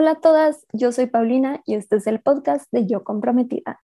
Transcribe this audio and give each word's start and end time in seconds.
Hola 0.00 0.12
a 0.12 0.20
todas, 0.20 0.64
yo 0.72 0.92
soy 0.92 1.06
Paulina 1.06 1.60
y 1.66 1.74
este 1.74 1.96
es 1.96 2.06
el 2.06 2.20
podcast 2.20 2.70
de 2.70 2.86
Yo 2.86 3.02
Comprometida. 3.02 3.80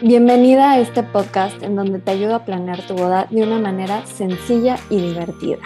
Bienvenida 0.00 0.72
a 0.72 0.80
este 0.80 1.04
podcast 1.04 1.62
en 1.62 1.76
donde 1.76 2.00
te 2.00 2.10
ayudo 2.10 2.34
a 2.34 2.44
planear 2.44 2.84
tu 2.88 2.94
boda 2.94 3.28
de 3.30 3.44
una 3.44 3.60
manera 3.60 4.04
sencilla 4.04 4.78
y 4.90 5.00
divertida. 5.00 5.60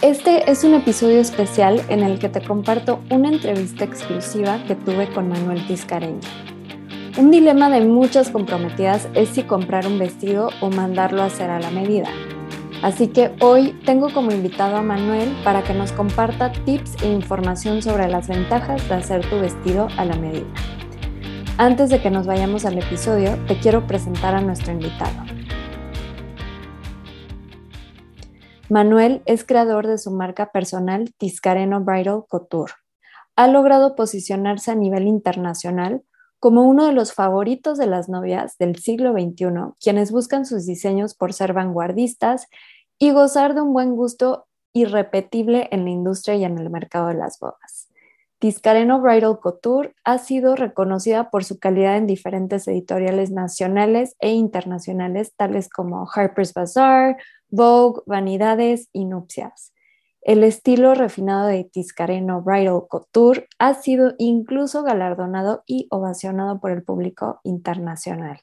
Este 0.00 0.50
es 0.50 0.64
un 0.64 0.72
episodio 0.72 1.20
especial 1.20 1.82
en 1.90 2.02
el 2.02 2.18
que 2.18 2.30
te 2.30 2.40
comparto 2.40 3.00
una 3.10 3.28
entrevista 3.28 3.84
exclusiva 3.84 4.64
que 4.66 4.76
tuve 4.76 5.12
con 5.12 5.28
Manuel 5.28 5.66
Tiscareño. 5.66 6.20
Un 7.18 7.30
dilema 7.30 7.68
de 7.68 7.82
muchas 7.82 8.30
comprometidas 8.30 9.10
es 9.12 9.28
si 9.28 9.42
comprar 9.42 9.86
un 9.86 9.98
vestido 9.98 10.48
o 10.62 10.70
mandarlo 10.70 11.20
a 11.20 11.26
hacer 11.26 11.50
a 11.50 11.60
la 11.60 11.70
medida. 11.70 12.08
Así 12.82 13.08
que 13.08 13.34
hoy 13.40 13.78
tengo 13.86 14.12
como 14.12 14.30
invitado 14.30 14.76
a 14.76 14.82
Manuel 14.82 15.34
para 15.42 15.62
que 15.62 15.74
nos 15.74 15.92
comparta 15.92 16.52
tips 16.52 17.02
e 17.02 17.08
información 17.08 17.80
sobre 17.82 18.08
las 18.08 18.28
ventajas 18.28 18.86
de 18.88 18.94
hacer 18.94 19.28
tu 19.28 19.40
vestido 19.40 19.88
a 19.96 20.04
la 20.04 20.16
medida. 20.16 20.46
Antes 21.56 21.88
de 21.88 22.02
que 22.02 22.10
nos 22.10 22.26
vayamos 22.26 22.64
al 22.64 22.78
episodio, 22.78 23.38
te 23.46 23.58
quiero 23.58 23.86
presentar 23.86 24.34
a 24.34 24.40
nuestro 24.40 24.72
invitado. 24.72 25.24
Manuel 28.68 29.22
es 29.24 29.44
creador 29.44 29.86
de 29.86 29.98
su 29.98 30.10
marca 30.10 30.50
personal 30.50 31.14
Tiscareno 31.16 31.80
Bridal 31.80 32.24
Couture. 32.28 32.72
Ha 33.36 33.46
logrado 33.46 33.94
posicionarse 33.94 34.70
a 34.70 34.74
nivel 34.74 35.06
internacional 35.06 36.02
como 36.44 36.64
uno 36.64 36.84
de 36.84 36.92
los 36.92 37.14
favoritos 37.14 37.78
de 37.78 37.86
las 37.86 38.10
novias 38.10 38.58
del 38.58 38.76
siglo 38.76 39.14
XXI, 39.14 39.72
quienes 39.80 40.12
buscan 40.12 40.44
sus 40.44 40.66
diseños 40.66 41.14
por 41.14 41.32
ser 41.32 41.54
vanguardistas 41.54 42.48
y 42.98 43.12
gozar 43.12 43.54
de 43.54 43.62
un 43.62 43.72
buen 43.72 43.96
gusto 43.96 44.44
irrepetible 44.74 45.70
en 45.72 45.84
la 45.84 45.90
industria 45.90 46.34
y 46.34 46.44
en 46.44 46.58
el 46.58 46.68
mercado 46.68 47.08
de 47.08 47.14
las 47.14 47.38
bodas. 47.38 47.88
Tiscareno 48.40 49.00
Bridal 49.00 49.40
Couture 49.40 49.94
ha 50.04 50.18
sido 50.18 50.54
reconocida 50.54 51.30
por 51.30 51.44
su 51.44 51.58
calidad 51.58 51.96
en 51.96 52.06
diferentes 52.06 52.68
editoriales 52.68 53.30
nacionales 53.30 54.14
e 54.18 54.32
internacionales, 54.32 55.32
tales 55.38 55.70
como 55.70 56.06
Harper's 56.14 56.52
Bazaar, 56.52 57.16
Vogue, 57.48 58.02
Vanidades 58.04 58.90
y 58.92 59.06
Nupcias. 59.06 59.72
El 60.24 60.42
estilo 60.42 60.94
refinado 60.94 61.48
de 61.48 61.64
Tiscareno 61.64 62.40
Bridal 62.40 62.88
Couture 62.88 63.46
ha 63.58 63.74
sido 63.74 64.14
incluso 64.16 64.82
galardonado 64.82 65.64
y 65.66 65.86
ovacionado 65.90 66.60
por 66.60 66.70
el 66.70 66.82
público 66.82 67.40
internacional. 67.44 68.40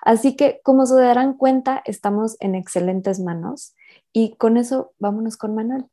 Así 0.00 0.34
que, 0.34 0.60
como 0.64 0.84
se 0.84 0.96
darán 0.96 1.34
cuenta, 1.34 1.80
estamos 1.84 2.36
en 2.40 2.56
excelentes 2.56 3.20
manos 3.20 3.76
y 4.12 4.34
con 4.34 4.56
eso 4.56 4.94
vámonos 4.98 5.36
con 5.36 5.54
Manuel. 5.54 5.84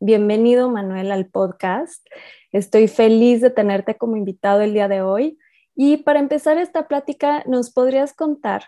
Bienvenido, 0.00 0.68
Manuel, 0.68 1.12
al 1.12 1.26
podcast. 1.26 2.04
Estoy 2.50 2.88
feliz 2.88 3.42
de 3.42 3.50
tenerte 3.50 3.96
como 3.96 4.16
invitado 4.16 4.62
el 4.62 4.72
día 4.72 4.88
de 4.88 5.02
hoy. 5.02 5.38
Y 5.76 5.98
para 5.98 6.18
empezar 6.18 6.58
esta 6.58 6.88
plática, 6.88 7.44
¿nos 7.46 7.70
podrías 7.70 8.12
contar 8.12 8.64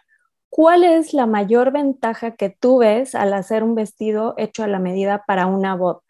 cuál 0.48 0.84
es 0.84 1.12
la 1.12 1.26
mayor 1.26 1.72
ventaja 1.72 2.32
que 2.32 2.50
tú 2.50 2.78
ves 2.78 3.14
al 3.14 3.32
hacer 3.34 3.62
un 3.62 3.74
vestido 3.74 4.34
hecho 4.36 4.64
a 4.64 4.68
la 4.68 4.78
medida 4.78 5.24
para 5.26 5.46
una 5.46 5.74
boda? 5.74 6.00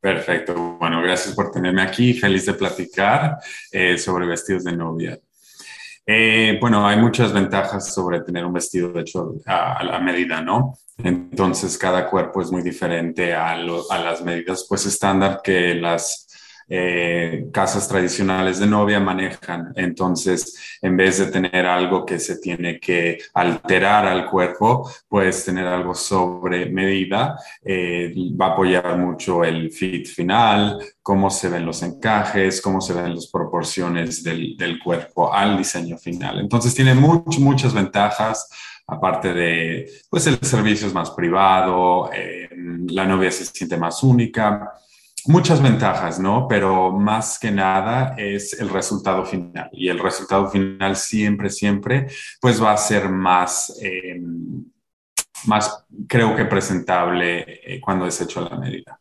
Perfecto. 0.00 0.78
Bueno, 0.78 1.02
gracias 1.02 1.34
por 1.34 1.50
tenerme 1.50 1.82
aquí. 1.82 2.14
Feliz 2.14 2.46
de 2.46 2.54
platicar 2.54 3.36
eh, 3.70 3.98
sobre 3.98 4.26
vestidos 4.26 4.64
de 4.64 4.72
novia. 4.72 5.18
Eh, 6.06 6.58
bueno, 6.60 6.86
hay 6.88 6.96
muchas 6.96 7.32
ventajas 7.32 7.92
sobre 7.92 8.22
tener 8.22 8.44
un 8.44 8.54
vestido 8.54 8.98
hecho 8.98 9.34
a, 9.46 9.84
la 9.84 10.00
medida, 10.00 10.40
¿no? 10.40 10.74
Entonces, 10.96 11.76
cada 11.76 12.08
cuerpo 12.08 12.40
es 12.40 12.50
muy 12.50 12.62
diferente 12.62 13.34
a, 13.34 13.52
a 13.52 13.98
las 13.98 14.22
medidas, 14.22 14.66
pues 14.68 14.86
estándar 14.86 15.40
que 15.44 15.74
las 15.74 16.26
eh, 16.72 17.48
casas 17.52 17.88
tradicionales 17.88 18.60
de 18.60 18.66
novia 18.68 19.00
manejan. 19.00 19.72
Entonces, 19.74 20.78
en 20.80 20.96
vez 20.96 21.18
de 21.18 21.26
tener 21.26 21.66
algo 21.66 22.06
que 22.06 22.20
se 22.20 22.38
tiene 22.38 22.78
que 22.78 23.18
alterar 23.34 24.06
al 24.06 24.30
cuerpo, 24.30 24.88
puedes 25.08 25.44
tener 25.44 25.66
algo 25.66 25.96
sobre 25.96 26.66
medida. 26.66 27.36
Eh, 27.60 28.14
va 28.40 28.46
a 28.46 28.52
apoyar 28.52 28.96
mucho 28.96 29.42
el 29.42 29.72
fit 29.72 30.06
final, 30.06 30.78
cómo 31.02 31.28
se 31.28 31.48
ven 31.48 31.66
los 31.66 31.82
encajes, 31.82 32.62
cómo 32.62 32.80
se 32.80 32.92
ven 32.92 33.16
las 33.16 33.26
proporciones 33.26 34.22
del, 34.22 34.56
del 34.56 34.78
cuerpo 34.78 35.34
al 35.34 35.58
diseño 35.58 35.98
final. 35.98 36.38
Entonces, 36.38 36.72
tiene 36.72 36.94
muchas 36.94 37.74
ventajas 37.74 38.48
aparte 38.86 39.32
de, 39.32 39.88
pues 40.08 40.26
el 40.26 40.38
servicio 40.38 40.86
es 40.88 40.94
más 40.94 41.10
privado, 41.10 42.10
eh, 42.12 42.48
la 42.88 43.06
novia 43.06 43.30
se 43.30 43.44
siente 43.44 43.76
más 43.76 44.02
única 44.02 44.72
muchas 45.26 45.62
ventajas, 45.62 46.18
¿no? 46.18 46.46
Pero 46.48 46.92
más 46.92 47.38
que 47.38 47.50
nada 47.50 48.14
es 48.16 48.58
el 48.60 48.68
resultado 48.68 49.24
final. 49.24 49.68
Y 49.72 49.88
el 49.88 49.98
resultado 49.98 50.48
final 50.48 50.96
siempre, 50.96 51.50
siempre, 51.50 52.06
pues 52.40 52.62
va 52.62 52.72
a 52.72 52.76
ser 52.76 53.08
más, 53.08 53.76
em, 53.80 54.64
más 55.46 55.84
creo 56.08 56.36
que 56.36 56.44
presentable 56.44 57.60
eh, 57.64 57.80
cuando 57.80 58.06
es 58.06 58.20
hecho 58.20 58.40
a 58.40 58.50
la 58.50 58.58
medida. 58.58 59.00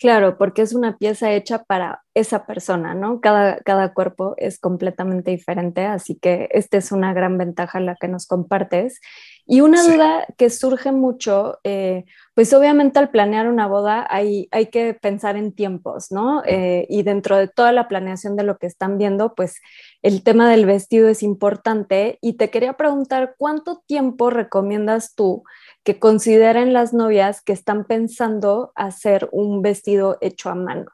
Claro, 0.00 0.38
porque 0.38 0.62
es 0.62 0.72
una 0.72 0.96
pieza 0.96 1.30
hecha 1.32 1.62
para 1.64 2.02
esa 2.14 2.46
persona, 2.46 2.94
¿no? 2.94 3.20
Cada, 3.20 3.58
cada 3.58 3.92
cuerpo 3.92 4.32
es 4.38 4.58
completamente 4.58 5.30
diferente, 5.30 5.84
así 5.84 6.18
que 6.18 6.48
esta 6.52 6.78
es 6.78 6.90
una 6.90 7.12
gran 7.12 7.36
ventaja 7.36 7.80
la 7.80 7.96
que 7.96 8.08
nos 8.08 8.26
compartes. 8.26 8.98
Y 9.44 9.60
una 9.60 9.82
duda 9.82 10.26
que 10.38 10.48
surge 10.48 10.90
mucho, 10.90 11.58
eh, 11.64 12.06
pues 12.40 12.54
obviamente 12.54 12.98
al 12.98 13.10
planear 13.10 13.48
una 13.48 13.66
boda 13.66 14.06
hay, 14.08 14.48
hay 14.50 14.68
que 14.68 14.94
pensar 14.94 15.36
en 15.36 15.52
tiempos, 15.52 16.10
¿no? 16.10 16.42
Eh, 16.46 16.86
y 16.88 17.02
dentro 17.02 17.36
de 17.36 17.48
toda 17.48 17.70
la 17.70 17.86
planeación 17.86 18.34
de 18.34 18.44
lo 18.44 18.56
que 18.56 18.66
están 18.66 18.96
viendo, 18.96 19.34
pues 19.34 19.60
el 20.00 20.22
tema 20.22 20.50
del 20.50 20.64
vestido 20.64 21.10
es 21.10 21.22
importante. 21.22 22.16
Y 22.22 22.38
te 22.38 22.48
quería 22.48 22.78
preguntar, 22.78 23.34
¿cuánto 23.36 23.82
tiempo 23.86 24.30
recomiendas 24.30 25.14
tú 25.14 25.42
que 25.84 25.98
consideren 25.98 26.72
las 26.72 26.94
novias 26.94 27.42
que 27.42 27.52
están 27.52 27.84
pensando 27.84 28.72
hacer 28.74 29.28
un 29.32 29.60
vestido 29.60 30.16
hecho 30.22 30.48
a 30.48 30.54
mano? 30.54 30.86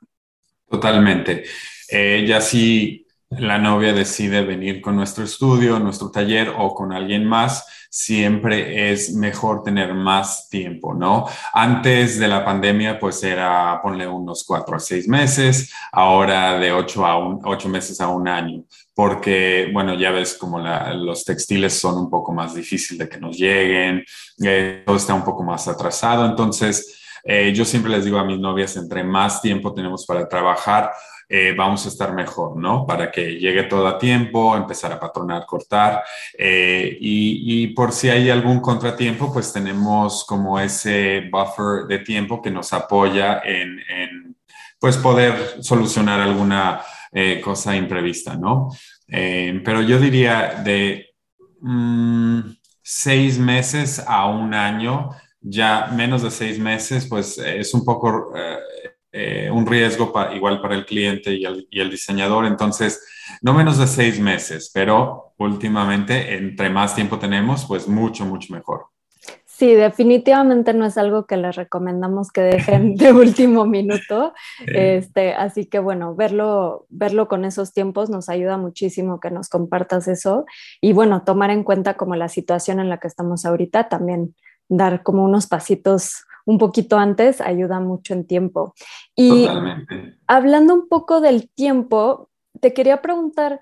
Totalmente. 0.69 1.45
Eh, 1.93 2.25
ya 2.27 2.41
si 2.41 3.06
la 3.39 3.59
novia 3.59 3.93
decide 3.93 4.43
venir 4.43 4.81
con 4.81 4.97
nuestro 4.97 5.25
estudio, 5.25 5.79
nuestro 5.79 6.11
taller 6.11 6.53
o 6.57 6.75
con 6.75 6.93
alguien 6.93 7.25
más, 7.25 7.67
siempre 7.91 8.91
es 8.93 9.15
mejor 9.15 9.63
tener 9.63 9.95
más 9.95 10.49
tiempo, 10.49 10.95
¿no? 10.95 11.27
Antes 11.53 12.19
de 12.19 12.29
la 12.29 12.45
pandemia, 12.45 12.99
pues 12.99 13.23
era 13.23 13.81
ponle 13.83 14.07
unos 14.07 14.45
cuatro 14.45 14.77
a 14.77 14.79
seis 14.79 15.09
meses, 15.09 15.73
ahora 15.93 16.59
de 16.59 16.73
ocho 16.73 17.07
a 17.07 17.17
un, 17.19 17.41
ocho 17.45 17.69
meses 17.69 18.01
a 18.01 18.09
un 18.09 18.29
año, 18.29 18.65
porque, 18.95 19.71
bueno, 19.73 19.95
ya 19.95 20.11
ves 20.11 20.35
como 20.35 20.59
los 20.59 21.25
textiles 21.25 21.79
son 21.79 21.97
un 21.99 22.11
poco 22.11 22.33
más 22.33 22.55
difíciles 22.55 22.99
de 22.99 23.09
que 23.09 23.21
nos 23.21 23.37
lleguen, 23.37 24.05
eh, 24.45 24.83
todo 24.85 24.97
está 24.97 25.15
un 25.15 25.25
poco 25.25 25.43
más 25.43 25.67
atrasado, 25.69 26.27
entonces 26.27 27.01
eh, 27.25 27.53
yo 27.53 27.65
siempre 27.65 27.91
les 27.91 28.05
digo 28.05 28.19
a 28.19 28.25
mis 28.25 28.39
novias, 28.39 28.77
entre 28.77 29.03
más 29.03 29.43
tiempo 29.43 29.75
tenemos 29.75 30.07
para 30.07 30.29
trabajar, 30.29 30.93
eh, 31.29 31.55
vamos 31.57 31.85
a 31.85 31.89
estar 31.89 32.13
mejor, 32.15 32.57
¿no? 32.57 32.87
Para 32.87 33.11
que 33.11 33.39
llegue 33.39 33.65
todo 33.65 33.87
a 33.87 33.99
tiempo, 33.99 34.57
empezar 34.57 34.93
a 34.93 35.01
patronar, 35.01 35.45
cortar. 35.45 36.03
Eh, 36.39 36.97
y, 37.01 37.67
por 37.69 37.93
si 37.93 38.09
hay 38.09 38.31
algún 38.31 38.61
contratiempo, 38.61 39.33
pues 39.33 39.53
tenemos 39.53 40.25
como 40.25 40.59
ese 40.61 41.29
buffer 41.31 41.87
de 41.89 41.99
tiempo 42.01 42.41
que 42.41 42.51
nos 42.51 42.73
apoya 42.73 43.43
en, 43.45 44.37
pues 44.79 44.97
poder 44.97 45.63
solucionar 45.63 46.21
alguna 46.21 46.83
eh, 47.13 47.41
cosa 47.41 47.75
imprevista, 47.77 48.37
¿no? 48.37 48.71
pero 49.09 49.83
yo 49.83 50.01
diría 50.01 50.61
de 50.65 51.15
mm, 51.61 52.41
seis 52.83 53.37
meses 53.39 54.01
a 54.07 54.27
un 54.27 54.55
año, 54.55 55.11
ya 55.41 55.89
menos 55.93 56.23
de 56.23 56.31
seis 56.31 56.59
meses, 56.59 57.07
pues 57.07 57.37
es 57.39 57.75
un 57.75 57.85
poco 57.85 58.33
eh, 58.37 58.59
un 59.53 59.67
riesgo 59.67 60.13
igual 60.35 60.61
para 60.61 60.75
el 60.75 60.85
cliente 60.85 61.35
y 61.35 61.45
el, 61.45 61.91
diseñador. 61.91 62.47
Entonces, 62.47 63.05
no 63.43 63.55
menos 63.55 63.79
de 63.79 63.87
seis 63.87 64.21
meses, 64.21 64.71
pero 64.73 65.35
últimamente, 65.39 66.37
entre 66.37 66.71
más 66.71 66.95
tiempo 66.95 67.19
tenemos, 67.19 67.65
pues 67.67 67.89
mucho, 67.89 68.25
mucho 68.25 68.53
mejor. 68.53 68.87
Sí, 69.57 69.75
definitivamente 69.75 70.75
no 70.75 70.85
es 70.85 70.99
algo 70.99 71.25
que 71.25 71.39
les 71.39 71.57
recomendamos 71.57 72.31
que 72.31 72.43
dejen 72.43 72.95
de 72.97 73.13
último 73.15 73.65
minuto. 73.65 74.35
Este, 74.67 75.33
así 75.33 75.65
que 75.65 75.79
bueno, 75.79 76.15
verlo, 76.15 76.85
verlo 76.91 77.27
con 77.27 77.47
esos 77.47 77.73
tiempos 77.73 78.11
nos 78.11 78.29
ayuda 78.29 78.59
muchísimo 78.59 79.19
que 79.19 79.31
nos 79.31 79.49
compartas 79.49 80.09
eso 80.09 80.45
y 80.83 80.93
bueno, 80.93 81.23
tomar 81.25 81.49
en 81.51 81.65
cuenta 81.65 81.95
como 81.95 82.17
la 82.17 82.29
situación 82.29 82.81
en 82.81 82.91
la 82.91 82.99
que 82.99 83.09
estamos 83.09 83.47
ahorita, 83.47 83.89
también 83.89 84.35
dar 84.69 85.03
como 85.03 85.25
unos 85.25 85.47
pasitos 85.47 86.27
un 86.47 86.59
poquito 86.59 86.97
antes 86.97 87.41
ayuda 87.41 87.81
mucho 87.81 88.15
en 88.15 88.27
tiempo. 88.27 88.73
Y 89.15 89.49
hablando 90.27 90.75
un 90.75 90.89
poco 90.89 91.21
del 91.21 91.51
tiempo, 91.51 92.31
te 92.61 92.73
quería 92.73 93.03
preguntar, 93.03 93.61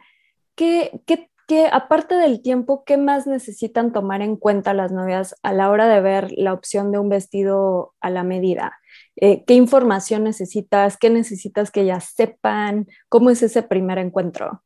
¿qué, 0.54 1.00
¿qué, 1.06 1.28
aparte 1.72 2.14
del 2.14 2.42
tiempo, 2.42 2.84
qué 2.84 2.96
más 2.96 3.26
necesitan 3.26 3.92
tomar 3.92 4.22
en 4.22 4.36
cuenta 4.36 4.74
las 4.74 4.92
novias 4.92 5.34
a 5.42 5.52
la 5.52 5.70
hora 5.70 5.88
de 5.88 6.00
ver 6.00 6.30
la 6.36 6.52
opción 6.52 6.92
de 6.92 6.98
un 6.98 7.08
vestido 7.08 7.94
a 8.00 8.10
la 8.10 8.22
medida? 8.22 8.78
Eh, 9.16 9.44
¿Qué 9.46 9.54
información 9.54 10.24
necesitas? 10.24 10.98
¿Qué 10.98 11.08
necesitas 11.08 11.70
que 11.70 11.82
ellas 11.82 12.12
sepan? 12.14 12.86
¿Cómo 13.08 13.30
es 13.30 13.42
ese 13.42 13.62
primer 13.62 13.98
encuentro? 13.98 14.62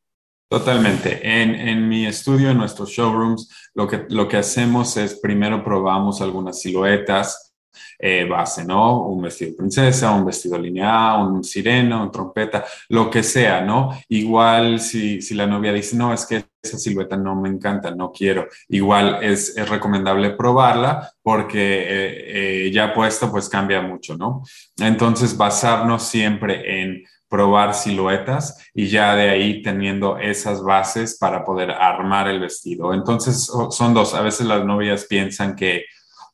Totalmente. 0.51 1.21
En, 1.23 1.55
en, 1.55 1.89
mi 1.89 2.07
estudio, 2.07 2.51
en 2.51 2.59
nuestros 2.59 2.89
showrooms, 2.91 3.71
lo 3.75 3.87
que, 3.87 4.07
lo 4.09 4.27
que 4.27 4.39
hacemos 4.39 4.97
es 4.97 5.21
primero 5.21 5.63
probamos 5.63 6.21
algunas 6.23 6.61
siluetas 6.61 7.48
eh, 7.99 8.27
base, 8.29 8.65
¿no? 8.65 9.03
Un 9.07 9.23
vestido 9.23 9.57
princesa, 9.57 10.13
un 10.13 10.25
vestido 10.25 10.59
lineal, 10.59 11.27
un 11.27 11.45
sireno, 11.45 12.03
un 12.03 12.11
trompeta, 12.11 12.65
lo 12.89 13.11
que 13.11 13.23
sea, 13.23 13.61
¿no? 13.61 13.91
Igual 14.09 14.81
si, 14.81 15.21
si 15.23 15.35
la 15.35 15.47
novia 15.47 15.73
dice, 15.73 15.97
no, 15.97 16.13
es 16.13 16.27
que 16.27 16.45
esa 16.63 16.79
silueta 16.79 17.17
no 17.17 17.35
me 17.37 17.49
encanta, 17.49 17.95
no 17.95 18.11
quiero, 18.13 18.49
igual 18.69 19.19
es, 19.23 19.57
es 19.57 19.69
recomendable 19.69 20.31
probarla 20.31 21.13
porque 21.23 21.83
eh, 21.83 22.67
eh, 22.67 22.71
ya 22.73 22.93
puesto 22.93 23.31
pues 23.31 23.49
cambia 23.49 23.81
mucho, 23.81 24.17
¿no? 24.17 24.43
Entonces 24.79 25.37
basarnos 25.37 26.03
siempre 26.03 26.83
en 26.83 27.05
probar 27.29 27.75
siluetas 27.75 28.71
y 28.75 28.89
ya 28.89 29.15
de 29.15 29.29
ahí 29.29 29.63
teniendo 29.63 30.19
esas 30.19 30.63
bases 30.63 31.19
para 31.19 31.45
poder 31.45 31.71
armar 31.71 32.29
el 32.29 32.41
vestido. 32.41 32.95
Entonces 32.95 33.51
son 33.71 33.95
dos, 33.95 34.15
a 34.15 34.23
veces 34.23 34.47
las 34.47 34.65
novias 34.65 35.05
piensan 35.05 35.55
que 35.55 35.85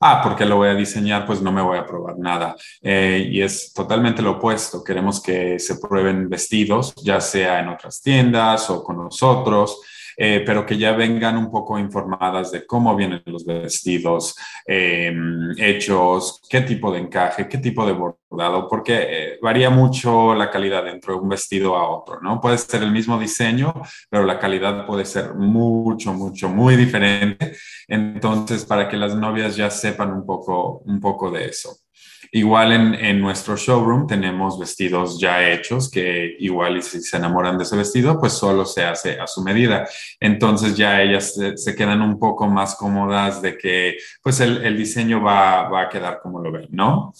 ah, 0.05 0.21
porque 0.23 0.45
lo 0.45 0.57
voy 0.57 0.69
a 0.69 0.75
diseñar, 0.75 1.25
pues 1.25 1.41
no 1.41 1.51
me 1.51 1.63
voy 1.63 1.79
a 1.79 1.87
probar 1.87 2.19
nada. 2.19 2.55
Eh, 2.83 3.27
y 3.33 3.41
es 3.41 3.73
totalmente 3.73 4.21
lo 4.21 4.33
opuesto. 4.33 4.85
Queremos 4.85 5.23
que 5.23 5.59
se 5.59 5.77
prueben 5.77 6.29
vestidos, 6.29 6.95
ya 6.97 7.21
sea 7.21 7.61
en 7.61 7.69
otras 7.69 8.03
tiendas 8.03 8.69
o 8.69 8.85
con 8.85 8.99
nosotros. 8.99 9.81
Eh, 10.17 10.43
pero 10.45 10.65
que 10.65 10.79
ya 10.79 10.93
vengan 10.93 11.37
un 11.37 11.51
poco 11.51 11.79
informadas 11.79 12.51
de 12.53 12.67
cómo 12.67 12.95
vienen 12.95 13.23
los 13.27 13.45
vestidos 13.45 14.35
em, 14.67 15.51
hechos, 15.59 16.41
qué 16.49 16.61
tipo 16.63 16.93
de 16.93 17.01
encaje, 17.01 17.49
qué 17.49 17.59
tipo 17.59 17.87
de 17.87 17.93
bordado, 17.93 18.69
porque 18.69 18.95
eh, 19.09 19.39
varía 19.43 19.71
mucho 19.71 20.35
la 20.35 20.51
calidad 20.51 20.85
dentro 20.85 21.15
de 21.15 21.21
un 21.21 21.29
vestido 21.29 21.77
a 21.77 21.89
otro, 21.89 22.21
¿no? 22.21 22.41
Puede 22.41 22.59
ser 22.59 22.83
el 22.83 22.93
mismo 22.93 23.19
diseño, 23.19 23.75
pero 24.11 24.25
la 24.25 24.39
calidad 24.39 24.87
puede 24.87 25.05
ser 25.05 25.35
mucho, 25.35 26.13
mucho, 26.13 26.49
muy 26.49 26.77
diferente. 26.77 27.57
Entonces, 27.89 28.65
para 28.65 28.89
que 28.89 28.97
las 28.97 29.15
novias 29.17 29.57
ya 29.57 29.71
sepan 29.71 30.13
un 30.13 30.27
poco, 30.27 30.83
un 30.87 31.01
poco 31.01 31.31
de 31.31 31.47
eso. 31.47 31.84
Igual 32.33 32.73
en, 32.73 33.21
nuestro 33.21 33.57
showroom 33.57 34.07
tenemos 34.07 34.59
vestidos 34.59 35.19
ya 35.21 35.49
hechos 35.51 35.91
que 35.91 36.37
igual 36.39 36.83
si 36.83 37.01
se 37.01 37.17
enamoran 37.17 37.57
de 37.57 37.65
ese 37.65 37.77
vestido, 37.77 38.19
pues 38.19 38.33
solo 38.33 38.65
se 38.65 38.85
hace 38.85 39.19
a 39.21 39.27
su 39.27 39.43
medida. 39.43 39.87
Entonces 40.21 40.77
ya 40.77 41.01
ellas 41.01 41.35
se, 41.57 41.75
quedan 41.75 42.03
un 42.03 42.19
poco 42.19 42.47
más 42.47 42.77
cómodas 42.77 43.43
de 43.43 43.57
que 43.57 43.97
pues 44.23 44.41
el, 44.41 44.77
diseño 44.77 45.23
va, 45.23 45.69
va, 45.69 45.83
a 45.83 45.89
quedar 45.89 46.21
como 46.21 46.41
lo 46.41 46.53
ven, 46.53 46.69
¿no? 46.71 47.13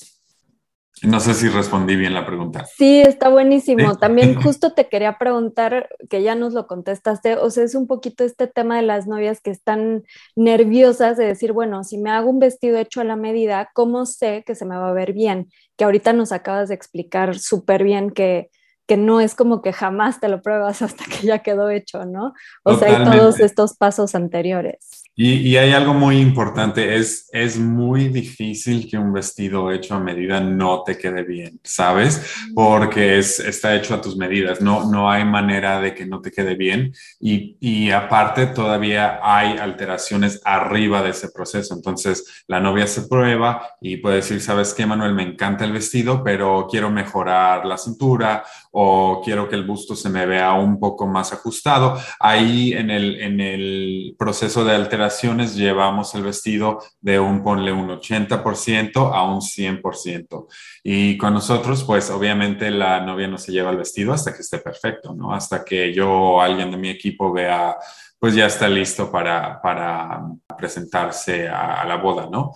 No 1.07 1.21
sé 1.21 1.35
si 1.35 1.49
respondí 1.49 1.97
bien 1.97 2.15
la 2.15 2.27
pregunta. 2.27 2.67
Sí, 2.77 3.01
está 3.01 3.29
buenísimo. 3.29 3.97
También 3.97 4.35
justo 4.43 4.73
te 4.73 4.89
quería 4.89 5.19
preguntar, 5.19 5.89
que 6.09 6.23
ya 6.23 6.35
nos 6.35 6.53
lo 6.53 6.67
contestaste, 6.67 7.37
o 7.37 7.51
sea, 7.51 7.65
es 7.65 7.75
un 7.75 7.87
poquito 7.87 8.25
este 8.25 8.47
tema 8.47 8.77
de 8.77 8.83
las 8.83 9.07
novias 9.07 9.41
que 9.41 9.51
están 9.51 10.05
nerviosas 10.37 11.17
de 11.17 11.27
decir, 11.27 11.53
bueno, 11.53 11.85
si 11.85 11.99
me 11.99 12.11
hago 12.11 12.31
un 12.31 12.39
vestido 12.39 12.79
hecho 12.79 13.01
a 13.01 13.05
la 13.05 13.17
medida, 13.17 13.71
¿cómo 13.75 14.07
sé 14.07 14.45
que 14.47 14.55
se 14.55 14.65
me 14.65 14.77
va 14.77 14.91
a 14.91 14.95
ver 14.95 15.13
bien? 15.13 15.49
Que 15.77 15.85
ahorita 15.85 16.13
nos 16.13 16.33
acabas 16.33 16.69
de 16.69 16.75
explicar 16.75 17.39
súper 17.39 17.85
bien 17.85 18.11
que, 18.11 18.51
que 18.87 18.97
no 18.97 19.21
es 19.21 19.35
como 19.35 19.63
que 19.63 19.73
jamás 19.73 20.21
te 20.21 20.29
lo 20.29 20.43
pruebas 20.43 20.83
hasta 20.83 21.05
que 21.05 21.27
ya 21.27 21.41
quedó 21.41 21.71
hecho, 21.71 22.05
¿no? 22.05 22.33
O 22.63 22.75
sea, 22.77 22.97
hay 22.97 23.05
todos 23.05 23.41
estos 23.41 23.77
pasos 23.77 24.15
anteriores. 24.15 25.04
Y, 25.17 25.57
hay 25.57 25.73
algo 25.73 25.95
muy 25.95 26.19
importante, 26.19 26.97
es, 26.97 27.29
es 27.31 27.57
muy 27.57 28.09
difícil 28.09 28.91
que 28.91 28.99
un 28.99 29.13
vestido 29.13 29.71
hecho 29.71 29.95
a 29.95 30.01
medida 30.01 30.41
no 30.41 30.83
te 30.83 30.99
quede 30.99 31.23
bien, 31.23 31.61
¿sabes? 31.63 32.35
Porque 32.53 33.19
es, 33.19 33.39
está 33.39 33.77
hecho 33.77 33.95
a 33.95 34.01
tus 34.01 34.17
medidas, 34.17 34.61
no, 34.61 34.91
no 34.91 35.09
hay 35.09 35.25
manera 35.25 35.81
de 35.81 35.95
que 35.95 36.05
no 36.05 36.21
te 36.21 36.33
quede 36.33 36.57
bien 36.57 36.93
y, 37.21 37.57
y 37.61 37.93
aparte 37.93 38.47
todavía 38.47 39.21
hay 39.23 39.57
alteraciones 39.57 40.41
arriba 40.45 41.01
de 41.01 41.11
ese 41.11 41.29
proceso. 41.31 41.75
Entonces 41.75 42.45
la 42.49 42.59
novia 42.59 42.89
se 42.89 43.03
prueba 43.03 43.69
y 43.81 43.99
puede 43.99 44.17
decir, 44.17 44.41
¿sabes 44.41 44.75
qué, 44.75 44.85
Manuel? 44.85 45.15
Me 45.15 45.23
encanta 45.23 45.65
el 45.65 45.73
vestido, 45.73 46.25
pero 46.25 46.67
quiero 46.69 46.91
mejorar 46.91 47.67
la 47.67 47.79
cintura 47.79 48.43
o 48.77 49.23
quiero 49.25 49.49
que 49.49 49.55
el 49.55 49.65
busto 49.65 49.95
se 49.95 50.11
me 50.11 50.27
vea 50.27 50.53
un 50.55 50.81
poco 50.81 51.07
más 51.07 51.33
ajustado. 51.33 51.97
Ahí 52.19 52.73
en 52.73 52.91
el, 52.91 53.21
en 53.21 53.41
el 53.41 54.17
proceso 54.19 54.65
de 54.65 54.75
alteraciones 54.75 55.55
llevamos 55.55 56.13
el 56.17 56.25
vestido 56.25 56.83
de 57.01 57.21
un, 57.21 57.45
ponle 57.45 57.73
un 57.73 57.89
80% 57.89 59.13
a 59.15 59.23
un 59.23 59.41
100%. 59.41 60.49
Y 60.83 61.17
con 61.17 61.35
nosotros, 61.35 61.85
pues 61.85 62.11
obviamente 62.11 62.69
la 62.73 63.01
novia 63.01 63.29
no 63.29 63.39
se 63.39 63.53
lleva 63.53 63.71
el 63.71 63.77
vestido 63.77 64.13
hasta 64.13 64.35
que 64.35 64.41
esté 64.43 64.59
perfecto, 64.59 65.15
¿no? 65.15 65.33
Hasta 65.33 65.65
que 65.65 65.95
yo 65.95 66.11
o 66.11 66.41
alguien 66.41 66.73
de 66.73 66.77
mi 66.77 66.89
equipo 66.89 67.33
vea, 67.33 67.77
pues 68.19 68.35
ya 68.35 68.47
está 68.47 68.69
listo 68.69 69.09
para, 69.09 69.63
para 69.63 70.21
presentarse 70.59 71.47
a 71.49 71.85
la 71.85 71.97
boda, 71.99 72.29
¿no? 72.29 72.55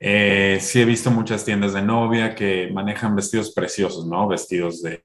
Eh, 0.00 0.58
sí 0.60 0.80
he 0.80 0.84
visto 0.84 1.12
muchas 1.12 1.44
tiendas 1.44 1.74
de 1.74 1.82
novia 1.82 2.34
que 2.34 2.68
manejan 2.72 3.14
vestidos 3.14 3.52
preciosos, 3.52 4.04
¿no? 4.08 4.26
Vestidos 4.26 4.82
de, 4.82 5.04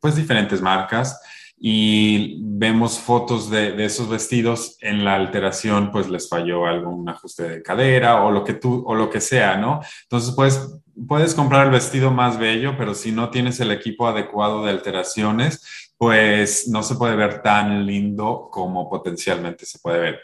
pues 0.00 0.16
diferentes 0.16 0.60
marcas 0.60 1.20
y 1.62 2.38
vemos 2.42 2.98
fotos 2.98 3.50
de, 3.50 3.84
esos 3.84 4.08
vestidos 4.08 4.78
en 4.80 5.04
la 5.04 5.14
alteración, 5.14 5.92
pues 5.92 6.08
les 6.08 6.26
falló 6.26 6.66
algún 6.66 7.06
ajuste 7.06 7.48
de 7.48 7.62
cadera 7.62 8.24
o 8.24 8.30
lo 8.30 8.44
que 8.44 8.54
tú 8.54 8.82
o 8.86 8.94
lo 8.94 9.10
que 9.10 9.20
sea, 9.20 9.58
¿no? 9.58 9.80
Entonces, 10.04 10.32
pues 10.34 10.74
puedes 11.06 11.34
comprar 11.34 11.66
el 11.66 11.72
vestido 11.72 12.10
más 12.10 12.38
bello, 12.38 12.76
pero 12.78 12.94
si 12.94 13.12
no 13.12 13.28
tienes 13.28 13.60
el 13.60 13.72
equipo 13.72 14.08
adecuado 14.08 14.64
de 14.64 14.70
alteraciones, 14.70 15.92
pues 15.98 16.66
no 16.68 16.82
se 16.82 16.94
puede 16.94 17.14
ver 17.14 17.42
tan 17.42 17.84
lindo 17.84 18.48
como 18.50 18.88
potencialmente 18.88 19.66
se 19.66 19.78
puede 19.80 19.98
ver. 19.98 20.20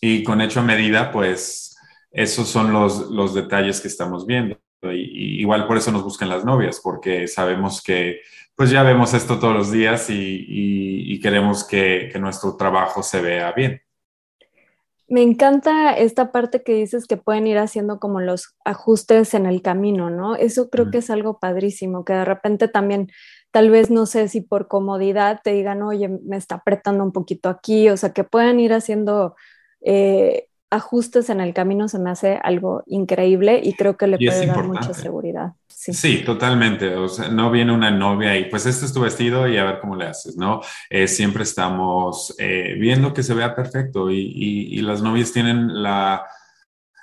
Y 0.00 0.22
con 0.22 0.40
hecho 0.40 0.60
a 0.60 0.62
medida, 0.64 1.12
pues 1.12 1.76
esos 2.10 2.48
son 2.48 2.72
los, 2.72 3.10
los 3.10 3.34
detalles 3.34 3.82
que 3.82 3.88
estamos 3.88 4.24
viendo. 4.24 4.58
Y, 4.82 5.40
igual 5.40 5.66
por 5.66 5.76
eso 5.76 5.92
nos 5.92 6.02
buscan 6.02 6.30
las 6.30 6.46
novias, 6.46 6.80
porque 6.82 7.28
sabemos 7.28 7.82
que 7.82 8.20
pues 8.58 8.70
ya 8.72 8.82
vemos 8.82 9.14
esto 9.14 9.38
todos 9.38 9.54
los 9.54 9.70
días 9.70 10.10
y, 10.10 10.44
y, 10.48 11.20
queremos 11.20 11.62
que, 11.62 12.08
que, 12.12 12.18
nuestro 12.18 12.56
trabajo 12.56 13.04
se 13.04 13.20
vea 13.20 13.52
bien. 13.52 13.82
Me 15.06 15.22
encanta 15.22 15.92
esta 15.92 16.32
parte 16.32 16.64
que 16.64 16.74
dices 16.74 17.06
que 17.06 17.16
pueden 17.16 17.46
ir 17.46 17.56
haciendo 17.58 18.00
como 18.00 18.20
los 18.20 18.56
ajustes 18.64 19.34
en 19.34 19.46
el 19.46 19.62
camino, 19.62 20.10
¿no? 20.10 20.34
Eso 20.34 20.70
creo 20.70 20.90
que 20.90 20.98
es 20.98 21.08
algo 21.08 21.38
padrísimo, 21.38 22.04
que 22.04 22.14
de 22.14 22.24
repente 22.24 22.66
también, 22.66 23.12
tal 23.52 23.70
vez 23.70 23.92
no 23.92 24.06
sé 24.06 24.26
si 24.26 24.40
por 24.40 24.66
comodidad 24.66 25.40
te 25.44 25.52
digan, 25.52 25.80
oye, 25.84 26.08
me 26.08 26.36
está 26.36 26.56
apretando 26.56 27.04
un 27.04 27.12
poquito 27.12 27.48
aquí, 27.48 27.88
o 27.90 27.96
sea, 27.96 28.12
que 28.12 28.24
puedan 28.24 28.58
ir 28.58 28.72
haciendo 28.72 29.36
eh, 29.82 30.47
ajustes 30.70 31.30
en 31.30 31.40
el 31.40 31.54
camino 31.54 31.88
se 31.88 31.98
me 31.98 32.10
hace 32.10 32.38
algo 32.42 32.82
increíble 32.86 33.60
y 33.62 33.74
creo 33.74 33.96
que 33.96 34.06
le 34.06 34.18
puede 34.18 34.46
dar 34.46 34.64
mucha 34.64 34.92
seguridad. 34.92 35.52
Sí. 35.68 36.22
totalmente. 36.24 36.96
O 36.96 37.08
sea, 37.08 37.28
no 37.28 37.50
viene 37.50 37.72
una 37.72 37.90
novia 37.90 38.36
y 38.36 38.46
pues 38.46 38.66
este 38.66 38.84
es 38.84 38.92
tu 38.92 39.00
vestido 39.00 39.48
y 39.48 39.56
a 39.56 39.64
ver 39.64 39.78
cómo 39.80 39.96
le 39.96 40.06
haces, 40.06 40.36
¿no? 40.36 40.60
Eh, 40.90 41.06
siempre 41.06 41.44
estamos 41.44 42.34
eh, 42.38 42.74
viendo 42.78 43.14
que 43.14 43.22
se 43.22 43.34
vea 43.34 43.54
perfecto 43.54 44.10
y, 44.10 44.80
las 44.82 45.02
novias 45.02 45.32
tienen 45.32 45.82
la, 45.82 46.24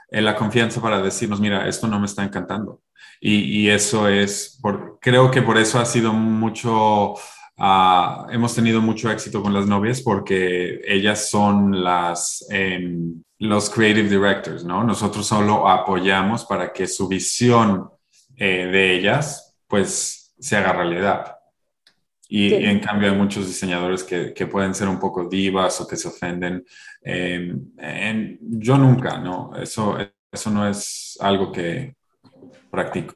eh, 0.09 0.21
la 0.21 0.35
confianza 0.35 0.81
para 0.81 1.01
decirnos, 1.01 1.39
mira, 1.39 1.67
esto 1.67 1.87
no 1.87 1.99
me 1.99 2.05
está 2.05 2.23
encantando. 2.23 2.81
Y, 3.21 3.69
eso 3.69 4.07
es, 4.07 4.59
por, 4.61 4.99
creo 5.01 5.31
que 5.31 5.41
por 5.41 5.57
eso 5.57 5.79
ha 5.79 5.85
sido 5.85 6.13
mucho... 6.13 7.15
Ah, 7.57 8.27
hemos 8.31 8.53
tenido 8.53 8.81
mucho 8.81 9.09
éxito 9.09 9.41
con 9.41 9.53
las 9.53 9.65
novias 9.65 10.01
porque 10.01 10.81
ellas 10.85 11.29
son 11.29 11.83
las, 11.83 12.45
em, 12.49 13.23
los 13.39 13.69
creative 13.69 14.09
directors, 14.09 14.65
¿no? 14.65 14.83
Nosotros 14.83 15.25
solo 15.25 15.67
apoyamos 15.67 16.43
para 16.45 16.73
que 16.73 16.85
su 16.87 17.07
visión 17.07 17.89
eh, 18.37 18.65
de 18.65 18.97
ellas, 18.97 19.57
pues, 19.67 20.33
se 20.37 20.57
haga 20.57 20.73
realidad. 20.73 21.35
Y, 22.27 22.53
en 22.53 22.79
cambio 22.79 23.11
hay 23.11 23.15
muchos 23.15 23.47
diseñadores 23.47 24.03
que, 24.03 24.33
que, 24.33 24.47
pueden 24.47 24.73
ser 24.73 24.89
un 24.89 24.99
poco 24.99 25.29
divas 25.29 25.79
o 25.79 25.87
que 25.87 25.95
se 25.95 26.07
ofenden. 26.07 26.65
Em, 27.01 28.37
yo 28.41 28.77
nunca, 28.77 29.19
¿no? 29.19 29.51
Eso, 29.55 29.97
eso 30.31 30.49
no 30.49 30.67
es 30.67 31.17
algo 31.21 31.51
que 31.51 31.95
practico. 32.69 33.13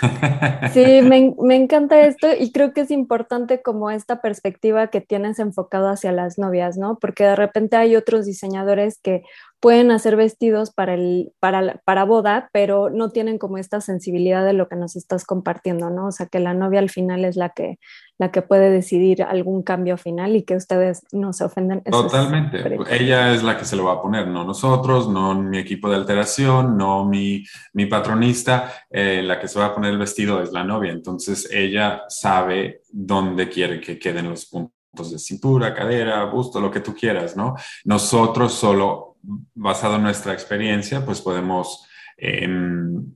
Sí, 0.72 1.00
me, 1.02 1.34
me, 1.40 1.56
encanta 1.56 2.00
esto 2.02 2.28
y 2.38 2.52
creo 2.52 2.72
que 2.72 2.82
es 2.82 2.90
importante 2.90 3.62
como 3.62 3.90
esta 3.90 4.20
perspectiva 4.20 4.88
que 4.88 5.00
tienes 5.00 5.38
enfocado 5.38 5.88
hacia 5.88 6.12
las 6.12 6.38
novias, 6.38 6.76
¿no? 6.76 6.98
Porque 6.98 7.24
de 7.24 7.36
repente 7.36 7.76
hay 7.76 7.96
otros 7.96 8.26
diseñadores 8.26 8.98
que 9.02 9.22
pueden 9.60 9.90
hacer 9.90 10.16
vestidos 10.16 10.70
para, 10.70 10.94
el, 10.94 11.32
para, 11.40 11.80
para 11.84 12.04
boda, 12.04 12.50
pero 12.52 12.90
no 12.90 13.10
tienen 13.10 13.38
como 13.38 13.58
esta 13.58 13.80
sensibilidad 13.80 14.44
de 14.44 14.52
lo 14.52 14.68
que 14.68 14.76
nos 14.76 14.96
estás 14.96 15.24
compartiendo, 15.24 15.90
¿no? 15.90 16.08
O 16.08 16.12
sea, 16.12 16.26
que 16.26 16.40
la 16.40 16.54
novia 16.54 16.80
al 16.80 16.90
final 16.90 17.24
es 17.24 17.36
la 17.36 17.50
que, 17.50 17.78
la 18.18 18.30
que 18.30 18.42
puede 18.42 18.70
decidir 18.70 19.22
algún 19.22 19.62
cambio 19.62 19.96
final 19.96 20.36
y 20.36 20.42
que 20.42 20.56
ustedes 20.56 21.02
no 21.12 21.32
se 21.32 21.44
ofenden. 21.44 21.82
Totalmente. 21.82 22.64
Ella 22.90 23.34
es 23.34 23.42
la 23.42 23.58
que 23.58 23.64
se 23.64 23.76
lo 23.76 23.84
va 23.84 23.94
a 23.94 24.02
poner, 24.02 24.26
no 24.28 24.44
nosotros, 24.44 25.08
no 25.08 25.34
mi 25.34 25.58
equipo 25.58 25.90
de 25.90 25.96
alteración, 25.96 26.76
no 26.78 27.04
mi, 27.04 27.44
mi 27.74 27.86
patronista. 27.86 28.72
Eh, 28.90 29.22
la 29.22 29.38
que 29.38 29.48
se 29.48 29.58
va 29.58 29.66
a 29.66 29.74
poner 29.74 29.92
el 29.92 29.98
vestido 29.98 30.42
es 30.42 30.52
la 30.52 30.64
novia. 30.64 30.92
Entonces 30.92 31.48
ella 31.52 32.04
sabe 32.08 32.82
dónde 32.90 33.48
quiere 33.48 33.80
que 33.80 33.98
queden 33.98 34.30
los 34.30 34.46
puntos 34.46 35.12
de 35.12 35.18
cintura, 35.18 35.74
cadera, 35.74 36.24
busto, 36.24 36.58
lo 36.58 36.70
que 36.70 36.80
tú 36.80 36.94
quieras, 36.94 37.36
¿no? 37.36 37.54
Nosotros 37.84 38.54
solo, 38.54 39.18
basado 39.54 39.96
en 39.96 40.02
nuestra 40.02 40.32
experiencia, 40.32 41.04
pues 41.04 41.20
podemos 41.20 41.86
em, 42.16 43.14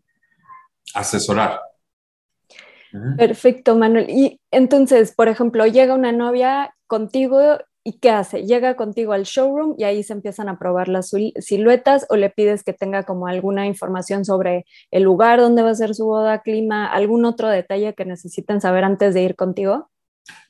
asesorar 0.92 1.60
Perfecto, 3.16 3.76
Manuel. 3.76 4.10
Y 4.10 4.40
entonces, 4.50 5.14
por 5.14 5.28
ejemplo, 5.28 5.66
llega 5.66 5.94
una 5.94 6.12
novia 6.12 6.74
contigo 6.86 7.58
y 7.82 7.98
¿qué 7.98 8.10
hace? 8.10 8.42
Llega 8.44 8.76
contigo 8.76 9.12
al 9.12 9.24
showroom 9.24 9.74
y 9.78 9.84
ahí 9.84 10.02
se 10.02 10.12
empiezan 10.12 10.48
a 10.48 10.58
probar 10.58 10.88
las 10.88 11.12
siluetas 11.38 12.06
o 12.10 12.16
le 12.16 12.28
pides 12.28 12.62
que 12.62 12.72
tenga 12.72 13.04
como 13.04 13.26
alguna 13.26 13.66
información 13.66 14.24
sobre 14.24 14.66
el 14.90 15.04
lugar 15.04 15.40
donde 15.40 15.62
va 15.62 15.70
a 15.70 15.74
ser 15.74 15.94
su 15.94 16.04
boda, 16.04 16.42
clima, 16.42 16.86
algún 16.86 17.24
otro 17.24 17.48
detalle 17.48 17.94
que 17.94 18.04
necesiten 18.04 18.60
saber 18.60 18.84
antes 18.84 19.14
de 19.14 19.22
ir 19.22 19.34
contigo. 19.34 19.88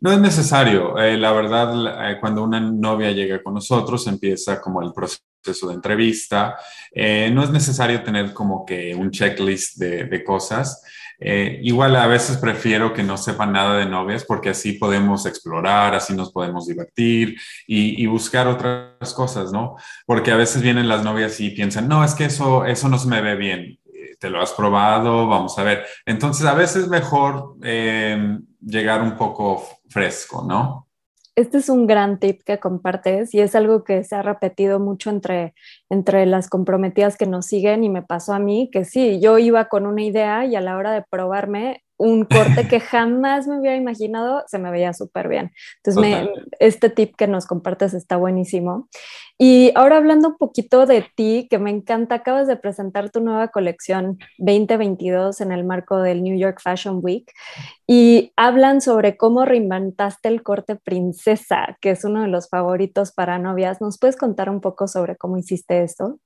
No 0.01 0.13
es 0.13 0.19
necesario. 0.19 0.99
Eh, 0.99 1.17
la 1.17 1.33
verdad, 1.33 2.11
eh, 2.11 2.19
cuando 2.21 2.43
una 2.43 2.61
novia 2.61 3.13
llega 3.13 3.43
con 3.43 3.55
nosotros, 3.55 4.07
empieza 4.07 4.61
como 4.61 4.83
el 4.83 4.93
proceso 4.93 5.69
de 5.69 5.75
entrevista. 5.75 6.57
Eh, 6.93 7.31
no 7.33 7.45
es 7.45 7.51
necesario 7.51 8.03
tener 8.03 8.33
como 8.33 8.67
que 8.67 8.95
un 8.95 9.11
checklist 9.11 9.79
de, 9.79 10.05
de 10.05 10.25
cosas. 10.25 10.83
Eh, 11.21 11.61
igual 11.63 11.95
a 11.97 12.07
veces 12.07 12.39
prefiero 12.39 12.95
que 12.95 13.03
no 13.03 13.19
sepan 13.19 13.53
nada 13.53 13.77
de 13.77 13.87
novias 13.87 14.25
porque 14.25 14.51
así 14.51 14.73
podemos 14.73 15.27
explorar, 15.27 15.95
así 15.95 16.15
nos 16.15 16.33
podemos 16.33 16.67
divertir 16.67 17.37
y, 17.67 18.07
buscar 18.07 18.49
otras 18.49 19.15
cosas, 19.15 19.53
¿no? 19.53 19.77
Porque 20.07 20.33
a 20.33 20.37
veces 20.37 20.63
vienen 20.63 20.89
las 20.89 21.05
novias 21.05 21.39
y 21.41 21.51
piensan, 21.51 21.89
no, 21.89 22.03
es 22.03 22.15
que 22.15 22.25
eso, 22.25 22.65
eso 22.65 22.89
no 22.89 22.99
se 22.99 23.09
me 23.09 23.21
ve 23.21 23.37
bien. 23.37 23.79
Eh, 23.93 24.17
te 24.19 24.31
lo 24.31 24.41
has 24.41 24.53
probado, 24.53 25.29
vamos 25.29 25.59
a 25.59 25.63
ver. 25.63 25.85
Entonces 26.07 26.47
a 26.47 26.55
veces 26.55 26.89
mejor 26.89 27.57
eh, 27.63 28.39
llegar 28.61 29.03
un 29.03 29.17
poco 29.17 29.65
fresco, 29.89 30.45
¿no? 30.49 30.90
Este 31.37 31.59
es 31.59 31.69
un 31.69 31.87
gran 31.87 32.19
tip 32.19 32.43
que 32.45 32.59
compartes 32.59 33.35
y 33.35 33.41
es 33.41 33.55
algo 33.55 33.85
que 33.85 34.05
se 34.05 34.17
ha 34.17 34.23
repetido 34.23 34.81
mucho 34.81 35.11
entre, 35.11 35.55
entre 35.89 36.27
las 36.27 36.49
comprometidas 36.49 37.17
que 37.17 37.27
nos 37.27 37.47
siguen 37.47 37.85
y 37.85 37.89
me 37.89 38.03
pasó 38.03 38.33
a 38.35 38.39
mí, 38.39 38.69
que 38.73 38.85
sí, 38.85 39.21
yo 39.21 39.39
iba 39.39 39.69
con 39.69 39.87
una 39.87 40.03
idea 40.03 40.45
y 40.45 40.57
a 40.57 40.61
la 40.61 40.77
hora 40.77 40.93
de 40.93 41.05
probarme 41.09 41.83
un 42.01 42.25
corte 42.65 42.67
que 42.67 42.81
jamás 42.81 43.47
me 43.47 43.61
hubiera 43.61 43.77
imaginado, 43.77 44.43
se 44.47 44.59
me 44.59 44.71
veía 44.71 44.93
súper 44.95 45.29
bien. 45.29 45.53
Entonces, 45.85 46.29
este 46.59 46.89
tip 46.89 47.15
que 47.17 47.27
nos 47.27 47.47
compartes 47.47 47.95
está 47.95 48.17
buenísimo. 48.17 48.89
Y 49.39 49.73
ahora 49.75 49.99
hablando 49.99 50.29
un 50.29 50.37
poquito 50.37 50.87
de 50.87 51.07
ti, 51.15 51.47
que 51.51 51.59
me 51.59 51.71
encanta, 51.71 52.17
acabas 52.17 52.47
de 52.47 52.57
presentar 52.57 53.11
tu 53.11 53.21
nueva 53.21 53.49
colección 53.49 54.19
2022 54.39 55.41
en 55.41 55.53
el 55.53 55.65
marco 55.65 55.99
del 55.99 56.23
New 56.23 56.39
York 56.39 56.61
Fashion 56.63 57.01
Week 57.03 57.31
y 57.87 58.33
hablan 58.37 58.81
sobre 58.81 59.17
cómo 59.17 59.45
reinventaste 59.45 60.29
el 60.29 60.43
corte 60.43 60.77
princesa, 60.77 61.77
que 61.81 61.91
es 61.91 62.05
uno 62.05 62.23
de 62.23 62.29
los 62.29 62.49
favoritos 62.49 63.13
para 63.13 63.39
novias. 63.39 63.81
¿Nos 63.81 63.99
puedes 63.99 64.17
contar 64.17 64.49
un 64.49 64.61
poco 64.61 64.89
sobre 64.89 65.17
cómo 65.17 65.37
hiciste 65.37 65.83
esto? 65.83 66.19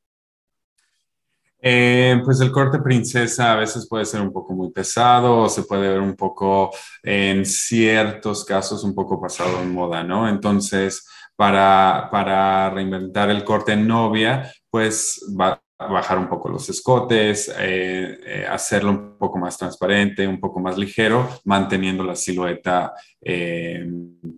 Eh, 1.67 2.21
pues 2.23 2.43
el 2.43 2.53
corte 2.53 2.79
princesa 2.79 3.55
a 3.55 3.57
veces 3.57 3.89
puede 3.89 4.05
ser 4.05 4.21
un 4.21 4.31
poco 4.31 4.53
muy 4.53 4.71
pesado 4.71 5.39
o 5.39 5.49
se 5.49 5.63
puede 5.63 5.89
ver 5.89 6.01
un 6.01 6.15
poco, 6.15 6.71
en 7.03 7.47
ciertos 7.47 8.45
casos, 8.45 8.85
un 8.85 8.95
poco 8.95 9.19
pasado 9.19 9.63
en 9.63 9.73
moda, 9.73 10.05
¿no? 10.05 10.29
Entonces, 10.29 11.09
para, 11.35 12.09
para 12.13 12.69
reinventar 12.69 13.31
el 13.31 13.45
corte 13.45 13.77
novia, 13.77 14.53
pues 14.69 15.25
va 15.41 15.59
bajar 15.77 16.19
un 16.19 16.29
poco 16.29 16.49
los 16.49 16.69
escotes, 16.69 17.49
eh, 17.59 18.19
eh, 18.25 18.47
hacerlo 18.49 18.91
un 18.91 19.19
poco 19.19 19.39
más 19.39 19.59
transparente, 19.59 20.27
un 20.27 20.41
poco 20.41 20.61
más 20.61 20.79
ligero, 20.79 21.29
manteniendo 21.45 22.05
la 22.05 22.15
silueta 22.15 22.93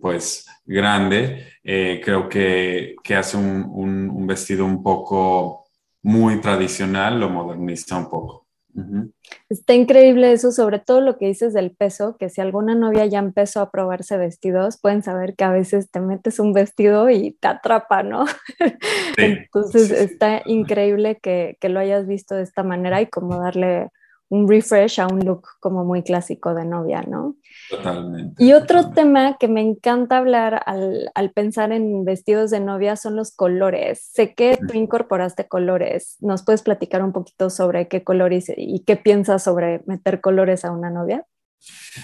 pues 0.01 0.45
grande. 0.65 1.45
creo 1.61 2.27
que, 2.29 2.95
que 3.03 3.15
hace 3.15 3.37
un, 3.37 4.09
un 4.09 4.27
vestido 4.27 4.65
un 4.65 4.81
poco 4.81 5.56
muy 6.07 6.39
tradicional 6.39 7.19
lo 7.19 7.29
moderniza 7.29 7.97
un 7.97 8.09
poco. 8.09 8.47
Está 9.49 9.73
increíble 9.73 10.31
eso, 10.31 10.53
sobre 10.53 10.79
todo 10.79 11.01
lo 11.01 11.17
que 11.17 11.25
dices 11.25 11.53
del 11.53 11.75
peso, 11.75 12.15
que 12.17 12.29
si 12.29 12.39
alguna 12.39 12.75
novia 12.75 13.05
ya 13.07 13.19
empezó 13.19 13.59
a 13.59 13.71
probarse 13.71 14.15
vestidos, 14.15 14.79
pueden 14.79 15.03
saber 15.03 15.35
que 15.35 15.43
a 15.43 15.51
veces 15.51 15.91
te 15.91 15.99
metes 15.99 16.39
un 16.39 16.53
vestido 16.53 17.09
y 17.09 17.33
te 17.41 17.49
atrapa, 17.49 18.03
¿no? 18.03 18.23
Entonces 19.17 19.91
está 19.91 20.43
increíble 20.45 21.19
que, 21.21 21.57
que, 21.59 21.67
lo 21.67 21.81
hayas 21.81 22.07
visto 22.07 22.35
de 22.35 22.43
esta 22.43 22.63
manera 22.63 23.01
y 23.01 23.07
como 23.07 23.41
darle 23.41 23.89
un 24.29 24.47
refresh 24.47 24.99
a 24.99 25.07
un 25.07 25.19
look 25.19 25.47
como 25.59 25.85
muy 25.85 26.03
clásico 26.03 26.53
de 26.53 26.65
novia, 26.65 27.01
¿no? 27.01 27.35
Totalmente. 27.69 28.43
Y 28.43 28.53
otro 28.53 28.91
tema 28.91 29.37
que 29.37 29.47
me 29.47 29.61
encanta 29.61 30.17
hablar 30.17 30.61
al, 30.65 31.11
al, 31.15 31.31
pensar 31.31 31.71
en 31.71 32.03
vestidos 32.05 32.51
de 32.51 32.59
novia 32.59 32.95
son 32.95 33.15
los 33.15 33.35
colores. 33.35 34.09
Sé 34.13 34.33
que 34.33 34.57
tú 34.67 34.77
incorporaste 34.77 35.47
colores. 35.47 36.17
¿Nos 36.19 36.43
puedes 36.43 36.61
platicar 36.61 37.03
un 37.03 37.13
poquito 37.13 37.49
sobre 37.49 37.87
qué 37.87 38.03
colores 38.03 38.51
y 38.55 38.83
qué 38.85 38.97
piensas 38.97 39.43
sobre 39.43 39.81
meter 39.85 40.21
colores 40.21 40.65
a 40.65 40.71
una 40.71 40.89
novia? 40.89 41.25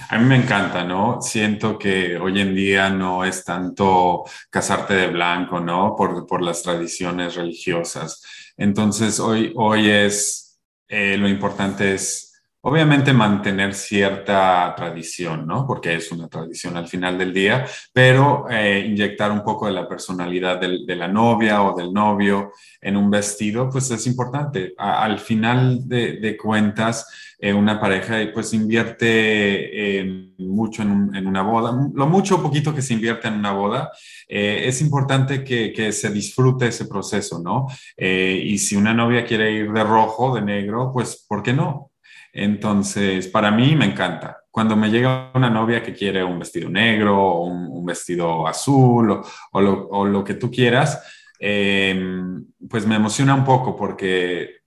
A 0.09 0.17
mí 0.17 0.25
me 0.25 0.35
encanta, 0.35 0.83
¿no? 0.83 1.21
Siento 1.21 1.77
que 1.77 2.17
hoy 2.17 2.39
en 2.41 2.55
día 2.55 2.89
no 2.89 3.23
es 3.23 3.43
tanto 3.43 4.23
casarte 4.49 4.95
de 4.95 5.07
blanco, 5.07 5.59
¿no? 5.59 5.95
Por, 5.95 6.25
por 6.25 6.41
las 6.41 6.63
tradiciones 6.63 7.35
religiosas. 7.35 8.23
Entonces, 8.57 9.19
hoy, 9.19 9.53
hoy 9.55 9.89
es 9.89 10.52
eh, 10.87 11.17
lo 11.17 11.27
importante 11.27 11.93
es 11.93 12.32
Obviamente 12.65 13.11
mantener 13.11 13.73
cierta 13.73 14.73
tradición, 14.77 15.45
¿no? 15.45 15.67
Porque 15.67 15.95
es 15.95 16.09
una 16.13 16.29
tradición 16.29 16.77
al 16.77 16.87
final 16.87 17.17
del 17.17 17.33
día, 17.33 17.65
pero 17.91 18.45
eh, 18.49 18.85
inyectar 18.87 19.33
un 19.33 19.43
poco 19.43 19.65
de 19.65 19.73
la 19.73 19.85
personalidad 19.85 20.61
de 20.61 20.95
la 20.95 21.09
novia 21.09 21.61
o 21.61 21.75
del 21.75 21.91
novio 21.91 22.53
en 22.79 22.95
un 22.95 23.11
vestido, 23.11 23.69
pues 23.69 23.91
es 23.91 24.07
importante. 24.07 24.73
al 24.77 25.19
final 25.19 25.85
de, 25.89 26.37
cuentas, 26.41 27.35
eh, 27.37 27.51
una 27.51 27.81
pareja 27.81 28.15
pues 28.33 28.53
invierte 28.53 30.33
mucho 30.37 30.83
en, 30.83 31.27
una 31.27 31.41
boda, 31.41 31.77
lo 31.93 32.07
mucho 32.07 32.37
o 32.37 32.41
poquito 32.41 32.73
que 32.73 32.81
se 32.81 32.93
invierte 32.93 33.27
en 33.27 33.33
una 33.33 33.51
boda, 33.51 33.91
eh, 34.25 34.63
es 34.67 34.79
importante 34.79 35.43
que, 35.43 35.91
se 35.91 36.09
disfrute 36.11 36.67
ese 36.67 36.85
proceso, 36.85 37.39
¿no? 37.39 37.67
y 37.97 38.57
si 38.57 38.77
una 38.77 38.93
novia 38.93 39.25
quiere 39.25 39.51
ir 39.51 39.73
de 39.73 39.83
rojo, 39.83 40.33
de 40.33 40.41
negro, 40.41 40.91
pues 40.93 41.25
¿por 41.27 41.43
qué 41.43 41.51
no? 41.51 41.92
Entonces, 42.33 43.27
para 43.27 43.51
mí 43.51 43.75
me 43.75 43.85
encanta. 43.85 44.39
Cuando 44.49 44.75
me 44.75 44.89
llega 44.89 45.31
una 45.33 45.49
novia 45.49 45.83
que 45.83 45.93
quiere 45.93 46.23
un 46.23 46.39
vestido 46.39 46.69
negro 46.69 47.19
o 47.19 47.45
un, 47.45 47.85
vestido 47.85 48.47
azul 48.47 49.21
o, 49.51 50.05
lo, 50.05 50.23
que 50.23 50.35
tú 50.35 50.49
quieras, 50.49 51.03
em, 51.39 52.45
pues 52.69 52.87
me 52.87 52.95
emociona 52.95 53.35
un 53.35 53.43
poco 53.43 53.75
porque 53.75 54.61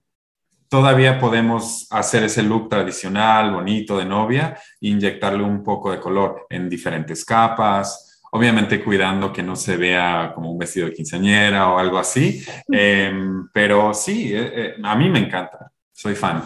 todavía 0.69 1.19
podemos 1.19 1.87
hacer 1.89 2.23
ese 2.23 2.43
look 2.43 2.69
tradicional, 2.69 3.51
bonito 3.51 3.97
de 3.97 4.05
novia 4.05 4.57
e 4.79 4.89
inyectarle 4.89 5.43
un 5.43 5.63
poco 5.63 5.91
de 5.91 5.99
color 5.99 6.45
en 6.49 6.69
diferentes 6.69 7.25
capas, 7.25 8.21
obviamente 8.31 8.83
cuidando 8.83 9.31
que 9.31 9.43
no 9.43 9.55
se 9.55 9.77
vea 9.77 10.31
como 10.35 10.51
un 10.51 10.57
vestido 10.57 10.87
de 10.87 10.93
quinceañera 10.93 11.69
o 11.69 11.79
algo 11.79 11.97
así, 11.97 12.43
em, 12.71 13.47
pero 13.53 13.93
sí, 13.93 14.33
eh, 14.33 14.51
eh, 14.53 14.75
a 14.83 14.95
mí 14.95 15.09
me 15.09 15.19
encanta, 15.19 15.71
soy 15.91 16.15
fan. 16.15 16.43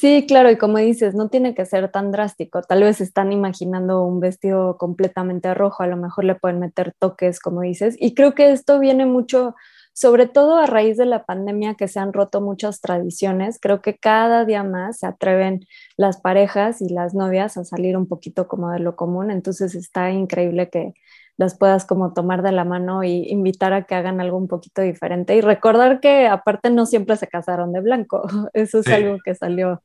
Sí, 0.00 0.24
claro, 0.26 0.50
y 0.50 0.56
como 0.56 0.78
dices, 0.78 1.14
no 1.14 1.28
tiene 1.28 1.54
que 1.54 1.66
ser 1.66 1.90
tan 1.90 2.10
drástico. 2.10 2.62
Tal 2.62 2.82
vez 2.82 3.02
están 3.02 3.32
imaginando 3.32 4.02
un 4.04 4.18
vestido 4.18 4.78
completamente 4.78 5.52
rojo, 5.52 5.82
a 5.82 5.86
lo 5.86 5.96
mejor 5.98 6.24
le 6.24 6.34
pueden 6.36 6.58
meter 6.58 6.94
toques, 6.98 7.38
como 7.38 7.60
dices. 7.60 7.96
Y 7.98 8.14
creo 8.14 8.34
que 8.34 8.50
esto 8.52 8.78
viene 8.80 9.04
mucho, 9.04 9.54
sobre 9.92 10.26
todo 10.26 10.56
a 10.56 10.64
raíz 10.66 10.96
de 10.96 11.04
la 11.04 11.26
pandemia, 11.26 11.74
que 11.74 11.86
se 11.86 12.00
han 12.00 12.14
roto 12.14 12.40
muchas 12.40 12.80
tradiciones. 12.80 13.58
Creo 13.60 13.82
que 13.82 13.98
cada 13.98 14.46
día 14.46 14.62
más 14.64 15.00
se 15.00 15.06
atreven 15.06 15.66
las 15.98 16.18
parejas 16.18 16.80
y 16.80 16.88
las 16.88 17.14
novias 17.14 17.58
a 17.58 17.64
salir 17.64 17.94
un 17.98 18.06
poquito 18.08 18.48
como 18.48 18.70
de 18.70 18.78
lo 18.80 18.96
común. 18.96 19.30
Entonces 19.30 19.74
está 19.74 20.10
increíble 20.12 20.70
que 20.70 20.94
las 21.40 21.56
puedas 21.56 21.86
como 21.86 22.12
tomar 22.12 22.42
de 22.42 22.52
la 22.52 22.66
mano 22.66 23.02
y 23.02 23.26
invitar 23.30 23.72
a 23.72 23.84
que 23.84 23.94
hagan 23.94 24.20
algo 24.20 24.36
un 24.36 24.46
poquito 24.46 24.82
diferente 24.82 25.34
y 25.34 25.40
recordar 25.40 25.98
que 26.00 26.26
aparte 26.26 26.68
no 26.68 26.84
siempre 26.84 27.16
se 27.16 27.28
casaron 27.28 27.72
de 27.72 27.80
blanco, 27.80 28.28
eso 28.52 28.80
es 28.80 28.88
algo 28.88 29.16
que 29.24 29.34
salió 29.34 29.82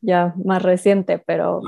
ya 0.00 0.32
más 0.42 0.62
reciente, 0.62 1.18
pero, 1.18 1.60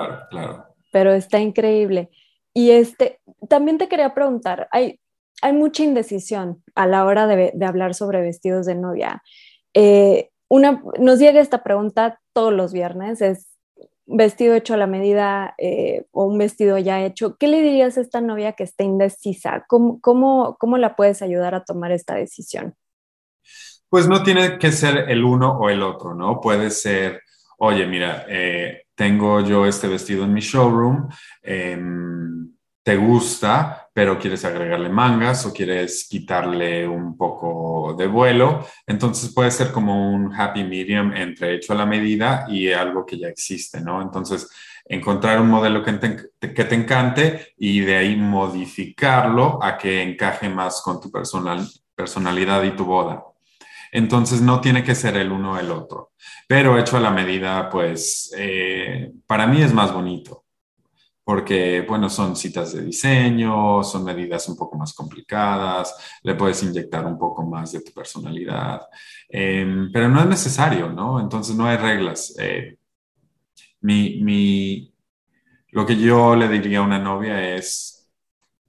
pero 0.91 1.13
está 1.13 1.39
increíble. 1.39 2.09
Y 2.55 2.71
este, 2.71 3.21
también 3.47 3.77
te 3.77 3.89
quería 3.89 4.15
preguntar, 4.15 4.69
hay, 4.71 5.01
hay 5.43 5.53
mucha 5.53 5.85
indecisión 5.85 6.63
a 6.75 6.87
la 6.87 7.05
hora 7.05 7.27
de, 7.27 7.53
de 7.55 7.67
hablar 7.67 7.93
sobre 7.93 8.23
vestidos 8.23 8.65
de 8.65 8.75
novia. 8.75 9.23
Eh, 9.75 10.31
una, 10.49 10.83
nos 10.99 11.19
llega 11.19 11.43
esta 11.43 11.63
pregunta 11.63 12.23
todos 12.33 12.55
los 12.55 12.73
viernes, 12.73 13.21
es 13.21 13.49
vestido 14.07 14.55
hecho 14.55 14.75
a 14.75 14.77
la 14.77 14.87
medida 14.87 15.55
eh, 15.59 16.07
o 16.13 16.25
un 16.25 16.39
vestido 16.39 16.79
ya 16.79 17.05
hecho, 17.05 17.37
¿qué 17.37 17.49
le 17.49 17.61
dirías 17.61 17.99
a 17.99 18.01
esta 18.01 18.21
novia 18.21 18.53
que 18.53 18.65
está 18.65 18.85
indecisa? 18.85 19.65
¿Cómo, 19.69 20.01
cómo, 20.01 20.57
cómo 20.59 20.79
la 20.79 20.97
puedes 20.97 21.23
ayudar 21.23 21.55
a 21.55 21.65
tomar 21.65 21.93
esta 21.93 22.15
decisión? 22.15 22.75
Pues 23.89 24.09
no 24.09 24.23
tiene 24.23 24.59
que 24.59 24.73
ser 24.73 25.11
el 25.11 25.25
uno 25.25 25.59
o 25.59 25.71
el 25.71 25.83
otro, 25.83 26.15
¿no? 26.15 26.41
Puede 26.41 26.71
ser, 26.71 27.23
oye, 27.59 27.87
mira, 27.87 28.25
eh, 28.29 28.83
tengo 28.95 29.41
yo 29.41 29.67
este 29.67 29.89
vestido 29.89 30.25
en 30.25 30.33
mi 30.33 30.41
showroom, 30.41 31.09
em, 31.43 32.56
te 32.87 32.97
gusta, 32.97 33.89
pero 33.93 34.17
quieres 34.17 34.45
agregarle 34.45 34.89
mangas 34.89 35.45
o 35.45 35.53
quieres 35.53 36.07
quitarle 36.09 36.87
un 36.87 37.17
poco 37.17 37.97
de 37.99 38.07
vuelo. 38.07 38.65
Entonces 38.87 39.35
puede 39.35 39.51
ser 39.51 39.73
como 39.73 40.13
un 40.13 40.33
happy 40.33 40.63
medium 40.63 41.13
entre 41.13 41.57
hecho 41.57 41.73
a 41.73 41.77
la 41.77 41.85
medida 41.85 42.47
y 42.49 42.71
algo 42.71 43.05
que 43.05 43.19
ya 43.19 43.27
existe, 43.27 43.81
¿no? 43.81 44.01
Entonces, 44.01 44.49
encontrar 44.85 45.41
un 45.41 45.49
modelo 45.49 45.83
que 45.83 45.95
te, 45.95 46.55
que 46.55 46.65
te 46.65 46.75
encante 46.77 47.55
y 47.59 47.81
de 47.81 47.97
ahí 47.97 48.15
modificarlo 48.15 49.59
a 49.61 49.77
que 49.79 50.01
encaje 50.01 50.49
más 50.49 50.81
con 50.81 51.01
tu 51.01 51.11
personal, 51.11 51.69
personalidad 51.97 52.63
y 52.63 52.77
tu 52.77 52.85
boda. 52.85 53.25
Entonces 53.91 54.41
no 54.41 54.61
tiene 54.61 54.85
que 54.85 54.95
ser 54.95 55.17
el 55.17 55.33
uno 55.33 55.55
o 55.55 55.59
el 55.59 55.73
otro, 55.73 56.13
pero 56.47 56.79
hecho 56.79 56.99
a 56.99 57.01
la 57.01 57.11
medida, 57.11 57.69
pues 57.69 58.33
eh, 58.39 59.11
para 59.27 59.49
mí 59.49 59.61
es 59.61 59.73
más 59.73 59.93
bonito, 59.93 60.46
porque 61.27 61.81
bueno, 61.81 62.09
son 62.09 62.37
citas 62.37 62.73
de 62.73 62.83
diseño, 62.85 63.83
son 63.83 64.05
medidas 64.05 64.49
un 64.49 64.57
poco 64.57 64.79
más 64.79 64.95
complicadas, 64.95 66.21
le 66.23 66.37
puedes 66.37 66.63
inyectar 66.63 67.05
un 67.05 67.19
poco 67.19 67.45
más 67.45 67.73
de 67.73 67.81
tu 67.81 67.93
personalidad, 67.93 68.83
em, 69.29 69.91
pero 69.93 70.09
no 70.09 70.21
es 70.21 70.27
necesario, 70.27 70.89
¿no? 70.89 71.19
Entonces 71.21 71.57
no 71.57 71.67
hay 71.67 71.79
reglas. 71.79 72.33
Eh, 72.39 72.79
mi, 73.81 74.95
lo 75.73 75.85
que 75.85 75.97
yo 75.97 76.37
le 76.37 76.49
diría 76.49 76.79
a 76.79 76.83
una 76.83 77.01
novia 77.01 77.57
es, 77.57 78.09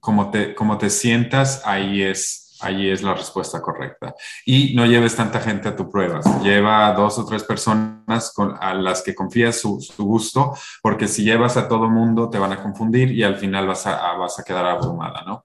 como 0.00 0.28
te, 0.32 0.52
como 0.56 0.78
te 0.78 0.90
sientas, 0.90 1.62
ahí 1.64 2.02
es 2.02 2.47
Allí 2.60 2.90
es 2.90 3.02
la 3.02 3.14
respuesta 3.14 3.60
correcta. 3.60 4.14
Y 4.44 4.74
no 4.74 4.86
lleves 4.86 5.16
tanta 5.16 5.40
gente 5.40 5.68
a 5.68 5.76
tu 5.76 5.90
prueba. 5.90 6.20
Lleva 6.42 6.92
dos 6.92 7.18
o 7.18 7.24
tres 7.24 7.44
personas 7.44 8.32
a 8.60 8.74
las 8.74 9.02
que 9.02 9.14
confías 9.14 9.60
su, 9.60 9.78
gusto, 9.98 10.54
porque 10.82 11.08
si 11.08 11.24
llevas 11.24 11.56
a 11.56 11.68
todo 11.68 11.88
mundo 11.88 12.30
te 12.30 12.38
van 12.38 12.52
a 12.52 12.62
confundir 12.62 13.12
y 13.12 13.22
al 13.22 13.36
final 13.36 13.66
vas 13.66 13.86
a, 13.86 14.14
vas 14.14 14.38
a 14.38 14.44
quedar 14.44 14.66
abrumada, 14.66 15.22
¿no? 15.26 15.44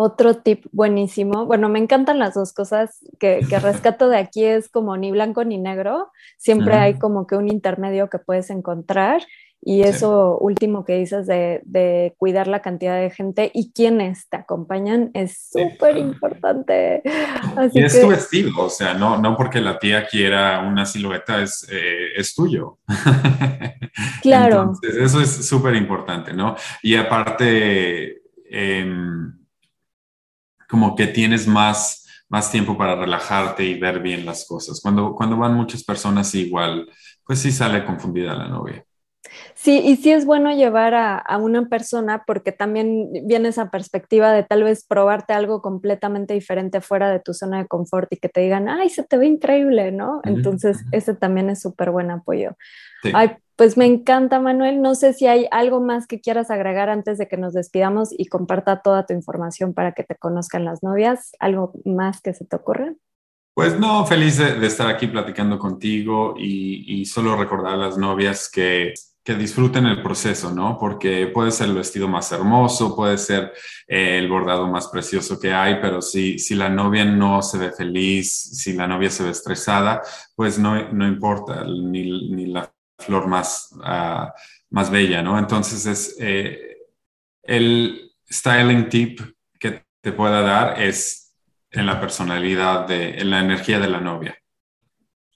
Otro 0.00 0.36
tip 0.36 0.66
buenísimo. 0.70 1.46
Bueno, 1.46 1.68
me 1.68 1.80
encantan 1.80 2.20
las 2.20 2.34
dos 2.34 2.52
cosas 2.52 2.98
que, 3.18 3.40
que 3.48 3.58
rescato 3.58 4.08
de 4.08 4.18
aquí 4.18 4.44
es 4.44 4.68
como 4.68 4.96
ni 4.96 5.10
blanco 5.10 5.42
ni 5.44 5.58
negro. 5.58 6.12
Siempre 6.36 6.74
hay 6.74 6.98
como 6.98 7.26
que 7.26 7.34
un 7.34 7.48
intermedio 7.48 8.08
que 8.08 8.20
puedes 8.20 8.50
encontrar 8.50 9.22
y 9.60 9.82
eso 9.82 10.38
último 10.38 10.84
que 10.84 10.94
dices 10.98 11.26
de, 11.26 12.14
cuidar 12.16 12.46
la 12.46 12.62
cantidad 12.62 13.00
de 13.00 13.10
gente 13.10 13.50
y 13.52 13.72
quienes 13.72 14.28
te 14.28 14.36
acompañan 14.36 15.10
es 15.14 15.50
súper 15.50 15.96
importante. 15.98 17.02
y 17.72 17.82
es 17.82 18.00
tu 18.00 18.08
vestido, 18.08 18.52
o 18.58 18.70
sea, 18.70 18.94
no, 18.94 19.18
no 19.18 19.36
porque 19.36 19.60
la 19.60 19.78
tía 19.78 20.06
quiera 20.06 20.60
una 20.60 20.86
silueta, 20.86 21.42
es, 21.42 21.66
eh, 21.70 22.12
es 22.16 22.34
tuyo. 22.34 22.78
Claro. 24.22 24.60
Entonces, 24.62 24.96
eso 24.96 25.20
es 25.20 25.48
súper 25.48 25.74
importante, 25.74 26.32
¿no? 26.32 26.54
Y 26.82 26.94
aparte, 26.94 28.22
em, 28.48 29.32
como 30.68 30.94
que 30.94 31.08
tienes 31.08 31.48
más, 31.48 32.06
más 32.28 32.50
tiempo 32.50 32.76
para 32.76 32.94
relajarte 32.94 33.64
y 33.64 33.78
ver 33.78 34.00
bien 34.00 34.24
las 34.24 34.46
cosas. 34.46 34.80
Cuando, 34.80 35.14
cuando 35.14 35.36
van 35.36 35.54
muchas 35.54 35.82
personas 35.82 36.32
igual, 36.34 36.88
pues 37.24 37.40
sí 37.40 37.50
sale 37.50 37.84
confundida 37.84 38.34
la 38.34 38.48
novia. 38.48 38.84
Sí, 39.54 39.80
y 39.84 39.96
sí 39.96 40.12
es 40.12 40.24
bueno 40.24 40.52
llevar 40.52 40.94
a, 40.94 41.24
una 41.38 41.68
persona 41.68 42.24
porque 42.26 42.52
también 42.52 43.10
viene 43.24 43.48
esa 43.48 43.70
perspectiva 43.70 44.32
de 44.32 44.42
tal 44.42 44.64
vez 44.64 44.84
probarte 44.84 45.32
algo 45.32 45.62
completamente 45.62 46.34
diferente 46.34 46.80
fuera 46.80 47.10
de 47.10 47.20
tu 47.20 47.34
zona 47.34 47.58
de 47.58 47.66
confort 47.66 48.12
y 48.12 48.16
que 48.16 48.28
te 48.28 48.40
digan, 48.40 48.68
ay, 48.68 48.88
se 48.88 49.04
te 49.04 49.16
ve 49.16 49.26
increíble, 49.26 49.92
¿no? 49.92 50.20
Entonces, 50.24 50.84
ese 50.92 51.14
también 51.14 51.50
es 51.50 51.60
súper 51.60 51.90
buen 51.90 52.10
apoyo. 52.10 52.56
Ay, 53.14 53.36
pues 53.56 53.76
me 53.76 53.86
encanta, 53.86 54.40
Manuel. 54.40 54.82
No 54.82 54.94
sé 54.94 55.12
si 55.12 55.26
hay 55.26 55.46
algo 55.50 55.80
más 55.80 56.06
que 56.06 56.20
quieras 56.20 56.50
agregar 56.50 56.90
antes 56.90 57.18
de 57.18 57.28
que 57.28 57.36
nos 57.36 57.54
despidamos 57.54 58.10
y 58.16 58.26
comparta 58.26 58.82
toda 58.82 59.06
tu 59.06 59.14
información 59.14 59.74
para 59.74 59.92
que 59.92 60.04
te 60.04 60.16
conozcan 60.16 60.64
las 60.64 60.82
novias. 60.82 61.32
¿Algo 61.40 61.72
más 61.84 62.20
que 62.20 62.34
se 62.34 62.44
te 62.44 62.56
ocurra? 62.56 62.94
Pues 63.54 63.76
no, 63.76 64.06
feliz 64.06 64.38
de, 64.38 64.64
estar 64.64 64.86
aquí 64.86 65.08
platicando 65.08 65.58
contigo 65.58 66.36
y, 66.38 67.00
y, 67.00 67.06
solo 67.06 67.34
recordar 67.34 67.72
a 67.72 67.76
las 67.76 67.98
novias 67.98 68.48
que 68.48 68.94
que 69.28 69.34
disfruten 69.34 69.84
el 69.84 70.00
proceso, 70.00 70.50
¿no? 70.54 70.78
Porque 70.78 71.26
puede 71.26 71.50
ser 71.50 71.68
el 71.68 71.74
vestido 71.74 72.08
más 72.08 72.32
hermoso, 72.32 72.96
puede 72.96 73.18
ser 73.18 73.52
eh, 73.86 74.16
el 74.16 74.26
bordado 74.26 74.66
más 74.68 74.88
precioso 74.88 75.38
que 75.38 75.52
hay, 75.52 75.82
pero 75.82 76.00
si, 76.00 76.38
si 76.38 76.54
la 76.54 76.70
novia 76.70 77.04
no 77.04 77.42
se 77.42 77.58
ve 77.58 77.70
feliz, 77.70 78.32
si 78.32 78.72
la 78.72 78.86
novia 78.86 79.10
se 79.10 79.24
ve 79.24 79.28
estresada, 79.28 80.00
pues 80.34 80.58
no, 80.58 80.90
no 80.94 81.06
importa, 81.06 81.62
ni, 81.64 82.30
ni, 82.30 82.46
la 82.46 82.72
flor 82.98 83.26
más, 83.26 83.68
uh, 83.74 84.30
más 84.70 84.90
bella, 84.90 85.20
¿no? 85.20 85.38
Entonces 85.38 85.84
es 85.84 86.16
eh, 86.18 86.78
el 87.42 88.10
styling 88.30 88.88
tip 88.88 89.20
que 89.60 89.84
te 90.00 90.12
pueda 90.12 90.40
dar 90.40 90.80
es 90.80 91.34
en 91.70 91.84
la 91.84 92.00
personalidad, 92.00 92.88
de, 92.88 93.18
en 93.18 93.28
la 93.28 93.40
energía 93.40 93.78
de 93.78 93.88
la 93.88 94.00
novia. 94.00 94.38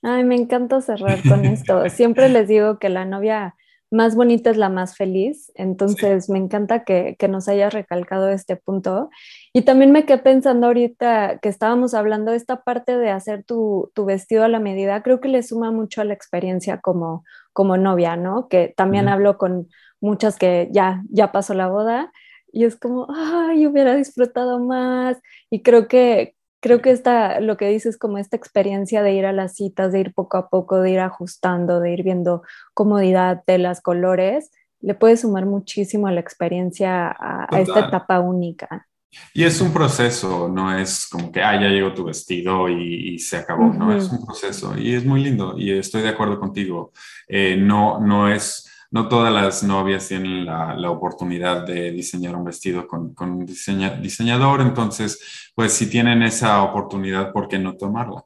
Ay, 0.01 0.25
me 0.25 0.37
encanta 0.37 0.81
cerrar 0.81 1.23
con 1.29 1.45
esto. 1.45 1.87
Siempre 1.91 2.31
les 2.31 2.49
digo 2.49 2.79
que 2.79 2.89
la 2.89 3.05
novia 3.05 3.55
más 3.93 4.17
bonita 4.17 4.51
es 4.51 4.57
la 4.57 4.71
más 4.71 4.97
feliz. 4.97 5.53
Entonces, 5.55 6.31
me 6.31 6.39
encanta 6.39 6.83
que, 6.85 7.17
nos 7.29 7.49
hayas 7.49 7.73
recalcado 7.73 8.31
este 8.31 8.57
punto. 8.57 9.11
Y 9.53 9.63
también 9.63 9.93
me 9.93 10.07
quedé 10.07 10.19
pensando 10.19 10.67
ahorita 10.67 11.39
que 11.41 11.49
estábamos 11.49 11.95
hablando 11.95 12.31
de 12.31 12.39
esta 12.39 12.65
parte 12.65 12.97
de 12.97 13.11
hacer 13.11 13.45
tu, 13.45 13.93
vestido 14.07 14.45
a 14.45 14.49
la 14.49 14.61
medida, 14.61 15.03
creo 15.03 15.21
que 15.21 15.29
le 15.29 15.43
suma 15.43 15.71
mucho 15.71 16.01
a 16.01 16.05
la 16.05 16.15
experiencia 16.15 16.81
como, 16.81 17.25
como 17.53 17.77
novia, 17.77 18.17
¿no? 18.17 18.49
Que 18.49 18.73
también 18.77 19.09
hablo 19.09 19.37
con 19.39 19.69
muchas 20.01 20.39
que 20.39 20.69
ya, 20.73 21.03
ya 21.11 21.31
pasó 21.31 21.55
la 21.55 21.69
boda 21.69 22.13
y 22.51 22.65
es 22.65 22.77
como, 22.77 23.09
ay, 23.15 23.67
hubiera 23.67 23.95
disfrutado 23.95 24.59
más. 24.59 25.21
Y 25.51 25.63
creo 25.63 25.87
que, 25.87 26.35
creo 26.63 26.81
que 26.81 26.93
esta, 26.93 27.41
lo 27.41 27.57
que 27.57 27.69
dices 27.69 27.99
como 27.99 28.19
esta 28.19 28.37
experiencia 28.37 29.03
de 29.03 29.13
ir 29.13 29.27
a 29.27 29.33
las 29.33 29.57
citas, 29.57 29.93
de 29.93 29.99
ir 29.99 30.15
poco 30.15 30.37
a 30.39 30.49
poco, 30.49 30.81
de 30.81 30.93
ir 30.93 31.01
ajustando, 31.01 31.81
de 31.81 31.93
ir 31.93 32.05
viendo 32.05 32.43
comodidad, 32.73 33.43
de 33.47 33.59
las 33.59 33.83
colores, 33.83 34.53
le 34.81 34.95
puede 34.95 35.17
sumar 35.17 35.45
muchísimo 35.45 36.07
a 36.07 36.13
la 36.13 36.21
experiencia, 36.21 37.09
a, 37.09 37.49
esta 37.59 37.89
etapa 37.89 38.21
única. 38.21 38.87
Y 39.35 39.43
es 39.43 39.61
un 39.61 39.73
proceso, 39.73 40.49
no 40.49 40.75
es 40.75 41.07
como 41.09 41.33
que, 41.33 41.43
ah, 41.43 41.61
ya 41.61 41.69
llegó 41.69 41.93
tu 41.93 42.05
vestido 42.05 42.69
y, 42.69 43.19
se 43.19 43.39
acabó, 43.39 43.65
no, 43.65 43.95
es 43.95 44.09
un 44.09 44.25
proceso 44.25 44.79
y 44.79 44.95
es 44.95 45.05
muy 45.05 45.23
lindo 45.23 45.55
y 45.59 45.73
estoy 45.73 46.03
de 46.03 46.11
acuerdo 46.11 46.39
contigo. 46.39 46.93
Eh, 47.29 47.57
no, 47.59 48.01
no 48.01 48.33
es 48.33 48.72
no 48.93 49.09
todas 49.09 49.33
las 49.33 49.63
novias 49.63 50.07
tienen 50.07 50.45
la, 50.45 50.91
oportunidad 50.91 51.67
de 51.67 51.91
diseñar 51.91 52.37
un 52.37 52.45
vestido 52.45 52.87
con, 52.87 53.15
un 53.19 53.47
diseñador, 53.47 54.61
entonces, 54.61 55.51
pues 55.55 55.73
si 55.73 55.89
tienen 55.89 56.23
esa 56.23 56.63
oportunidad, 56.63 57.33
¿por 57.33 57.49
qué 57.49 57.59
no 57.59 57.75
tomarla? 57.75 58.23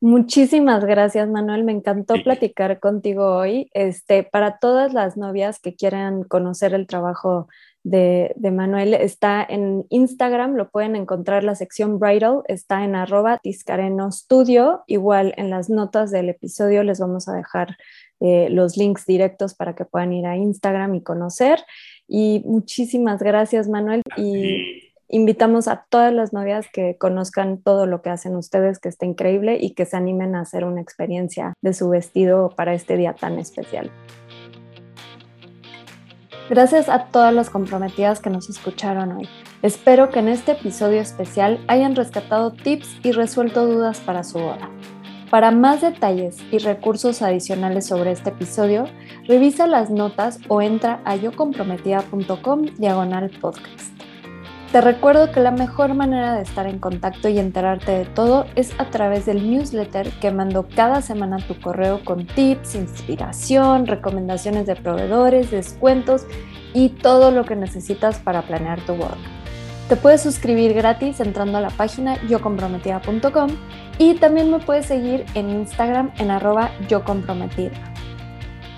Muchísimas 0.00 0.84
gracias, 0.84 1.28
Manuel. 1.28 1.64
Me 1.64 1.72
encantó 1.72 2.14
platicar 2.22 2.78
contigo 2.80 3.36
hoy. 3.36 3.70
Este, 3.74 4.24
para 4.24 4.58
todas 4.58 4.92
las 4.92 5.16
novias 5.16 5.60
que 5.60 5.74
quieran 5.74 6.24
conocer 6.24 6.74
el 6.74 6.86
trabajo 6.86 7.48
de, 7.82 8.32
de, 8.36 8.50
Manuel, 8.50 8.94
está 8.94 9.44
en 9.48 9.86
Instagram, 9.88 10.54
lo 10.54 10.68
pueden 10.68 10.94
encontrar 10.94 11.42
la 11.42 11.54
sección 11.54 11.98
Bridal, 11.98 12.42
está 12.46 12.84
en 12.84 12.94
arroba 12.94 13.38
Tiscareno 13.38 14.12
Studio. 14.12 14.82
Igual 14.86 15.32
en 15.36 15.50
las 15.50 15.68
notas 15.68 16.10
del 16.10 16.28
episodio 16.28 16.84
les 16.84 17.00
vamos 17.00 17.28
a 17.28 17.34
dejar 17.34 17.76
eh, 18.20 18.48
los 18.50 18.76
links 18.76 19.06
directos 19.06 19.54
para 19.54 19.74
que 19.74 19.84
puedan 19.84 20.12
ir 20.12 20.26
a 20.26 20.36
Instagram 20.36 20.94
y 20.94 21.02
conocer. 21.02 21.60
Y 22.06 22.42
muchísimas 22.46 23.22
gracias, 23.22 23.68
Manuel. 23.68 24.02
Y 24.16 24.92
invitamos 25.08 25.68
a 25.68 25.86
todas 25.88 26.12
las 26.12 26.32
novias 26.32 26.66
que 26.72 26.96
conozcan 26.98 27.62
todo 27.62 27.86
lo 27.86 28.02
que 28.02 28.10
hacen 28.10 28.36
ustedes, 28.36 28.78
que 28.78 28.88
está 28.88 29.06
increíble 29.06 29.58
y 29.60 29.74
que 29.74 29.86
se 29.86 29.96
animen 29.96 30.34
a 30.34 30.42
hacer 30.42 30.64
una 30.64 30.80
experiencia 30.80 31.54
de 31.62 31.72
su 31.74 31.88
vestido 31.88 32.50
para 32.56 32.74
este 32.74 32.96
día 32.96 33.14
tan 33.14 33.38
especial. 33.38 33.90
Gracias 36.50 36.88
a 36.88 37.06
todas 37.06 37.34
las 37.34 37.50
comprometidas 37.50 38.20
que 38.20 38.30
nos 38.30 38.48
escucharon 38.48 39.12
hoy. 39.12 39.28
Espero 39.60 40.08
que 40.08 40.20
en 40.20 40.28
este 40.28 40.52
episodio 40.52 41.00
especial 41.00 41.62
hayan 41.68 41.94
rescatado 41.94 42.52
tips 42.52 43.00
y 43.02 43.12
resuelto 43.12 43.66
dudas 43.66 44.00
para 44.00 44.24
su 44.24 44.38
boda. 44.38 44.70
Para 45.30 45.50
más 45.50 45.82
detalles 45.82 46.38
y 46.50 46.56
recursos 46.56 47.20
adicionales 47.20 47.86
sobre 47.86 48.12
este 48.12 48.30
episodio, 48.30 48.86
revisa 49.26 49.66
las 49.66 49.90
notas 49.90 50.38
o 50.48 50.62
entra 50.62 51.02
a 51.04 51.16
yocomprometida.com 51.16 52.62
diagonal 52.78 53.30
podcast. 53.38 53.92
Te 54.72 54.80
recuerdo 54.80 55.30
que 55.30 55.40
la 55.40 55.50
mejor 55.50 55.92
manera 55.92 56.34
de 56.34 56.42
estar 56.42 56.66
en 56.66 56.78
contacto 56.78 57.28
y 57.28 57.38
enterarte 57.38 57.92
de 57.92 58.04
todo 58.06 58.46
es 58.54 58.72
a 58.78 58.86
través 58.90 59.26
del 59.26 59.50
newsletter 59.50 60.10
que 60.18 60.30
mando 60.30 60.66
cada 60.74 61.02
semana 61.02 61.36
a 61.36 61.46
tu 61.46 61.60
correo 61.60 62.02
con 62.06 62.26
tips, 62.26 62.74
inspiración, 62.74 63.86
recomendaciones 63.86 64.66
de 64.66 64.76
proveedores, 64.76 65.50
descuentos 65.50 66.26
y 66.72 66.90
todo 66.90 67.30
lo 67.30 67.44
que 67.44 67.56
necesitas 67.56 68.18
para 68.18 68.42
planear 68.42 68.80
tu 68.80 68.94
boda. 68.94 69.16
Te 69.88 69.96
puedes 69.96 70.20
suscribir 70.20 70.74
gratis 70.74 71.18
entrando 71.18 71.56
a 71.56 71.62
la 71.62 71.70
página 71.70 72.20
yocomprometida.com 72.28 73.48
y 73.96 74.14
también 74.16 74.50
me 74.50 74.58
puedes 74.58 74.84
seguir 74.84 75.24
en 75.32 75.48
Instagram 75.48 76.10
en 76.18 76.30
arroba 76.30 76.70
yocomprometida. 76.90 77.72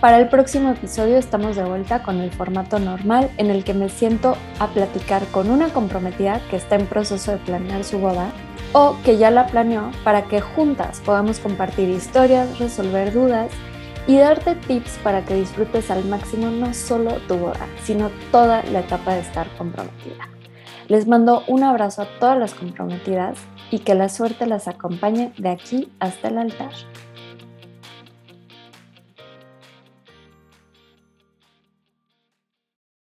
Para 0.00 0.18
el 0.18 0.28
próximo 0.28 0.70
episodio 0.70 1.18
estamos 1.18 1.56
de 1.56 1.64
vuelta 1.64 2.04
con 2.04 2.20
el 2.20 2.30
formato 2.30 2.78
normal 2.78 3.28
en 3.38 3.50
el 3.50 3.64
que 3.64 3.74
me 3.74 3.88
siento 3.88 4.36
a 4.60 4.68
platicar 4.68 5.26
con 5.32 5.50
una 5.50 5.70
comprometida 5.70 6.40
que 6.48 6.56
está 6.56 6.76
en 6.76 6.86
proceso 6.86 7.32
de 7.32 7.38
planear 7.38 7.82
su 7.82 7.98
boda 7.98 8.30
o 8.72 8.96
que 9.04 9.18
ya 9.18 9.32
la 9.32 9.48
planeó 9.48 9.90
para 10.04 10.22
que 10.26 10.40
juntas 10.40 11.02
podamos 11.04 11.40
compartir 11.40 11.88
historias, 11.88 12.60
resolver 12.60 13.12
dudas 13.12 13.50
y 14.06 14.16
darte 14.16 14.54
tips 14.54 14.98
para 15.02 15.24
que 15.24 15.34
disfrutes 15.34 15.90
al 15.90 16.04
máximo 16.04 16.50
no 16.50 16.72
solo 16.72 17.14
tu 17.26 17.36
boda, 17.36 17.66
sino 17.82 18.12
toda 18.30 18.62
la 18.72 18.78
etapa 18.78 19.14
de 19.14 19.20
estar 19.20 19.48
comprometida. 19.58 20.39
Les 20.90 21.06
mando 21.06 21.44
un 21.46 21.62
abrazo 21.62 22.02
a 22.02 22.18
todas 22.18 22.36
las 22.36 22.52
comprometidas 22.52 23.38
y 23.70 23.78
que 23.78 23.94
la 23.94 24.08
suerte 24.08 24.44
las 24.44 24.66
acompañe 24.66 25.32
de 25.38 25.48
aquí 25.48 25.88
hasta 26.00 26.26
el 26.26 26.38
altar. 26.38 26.72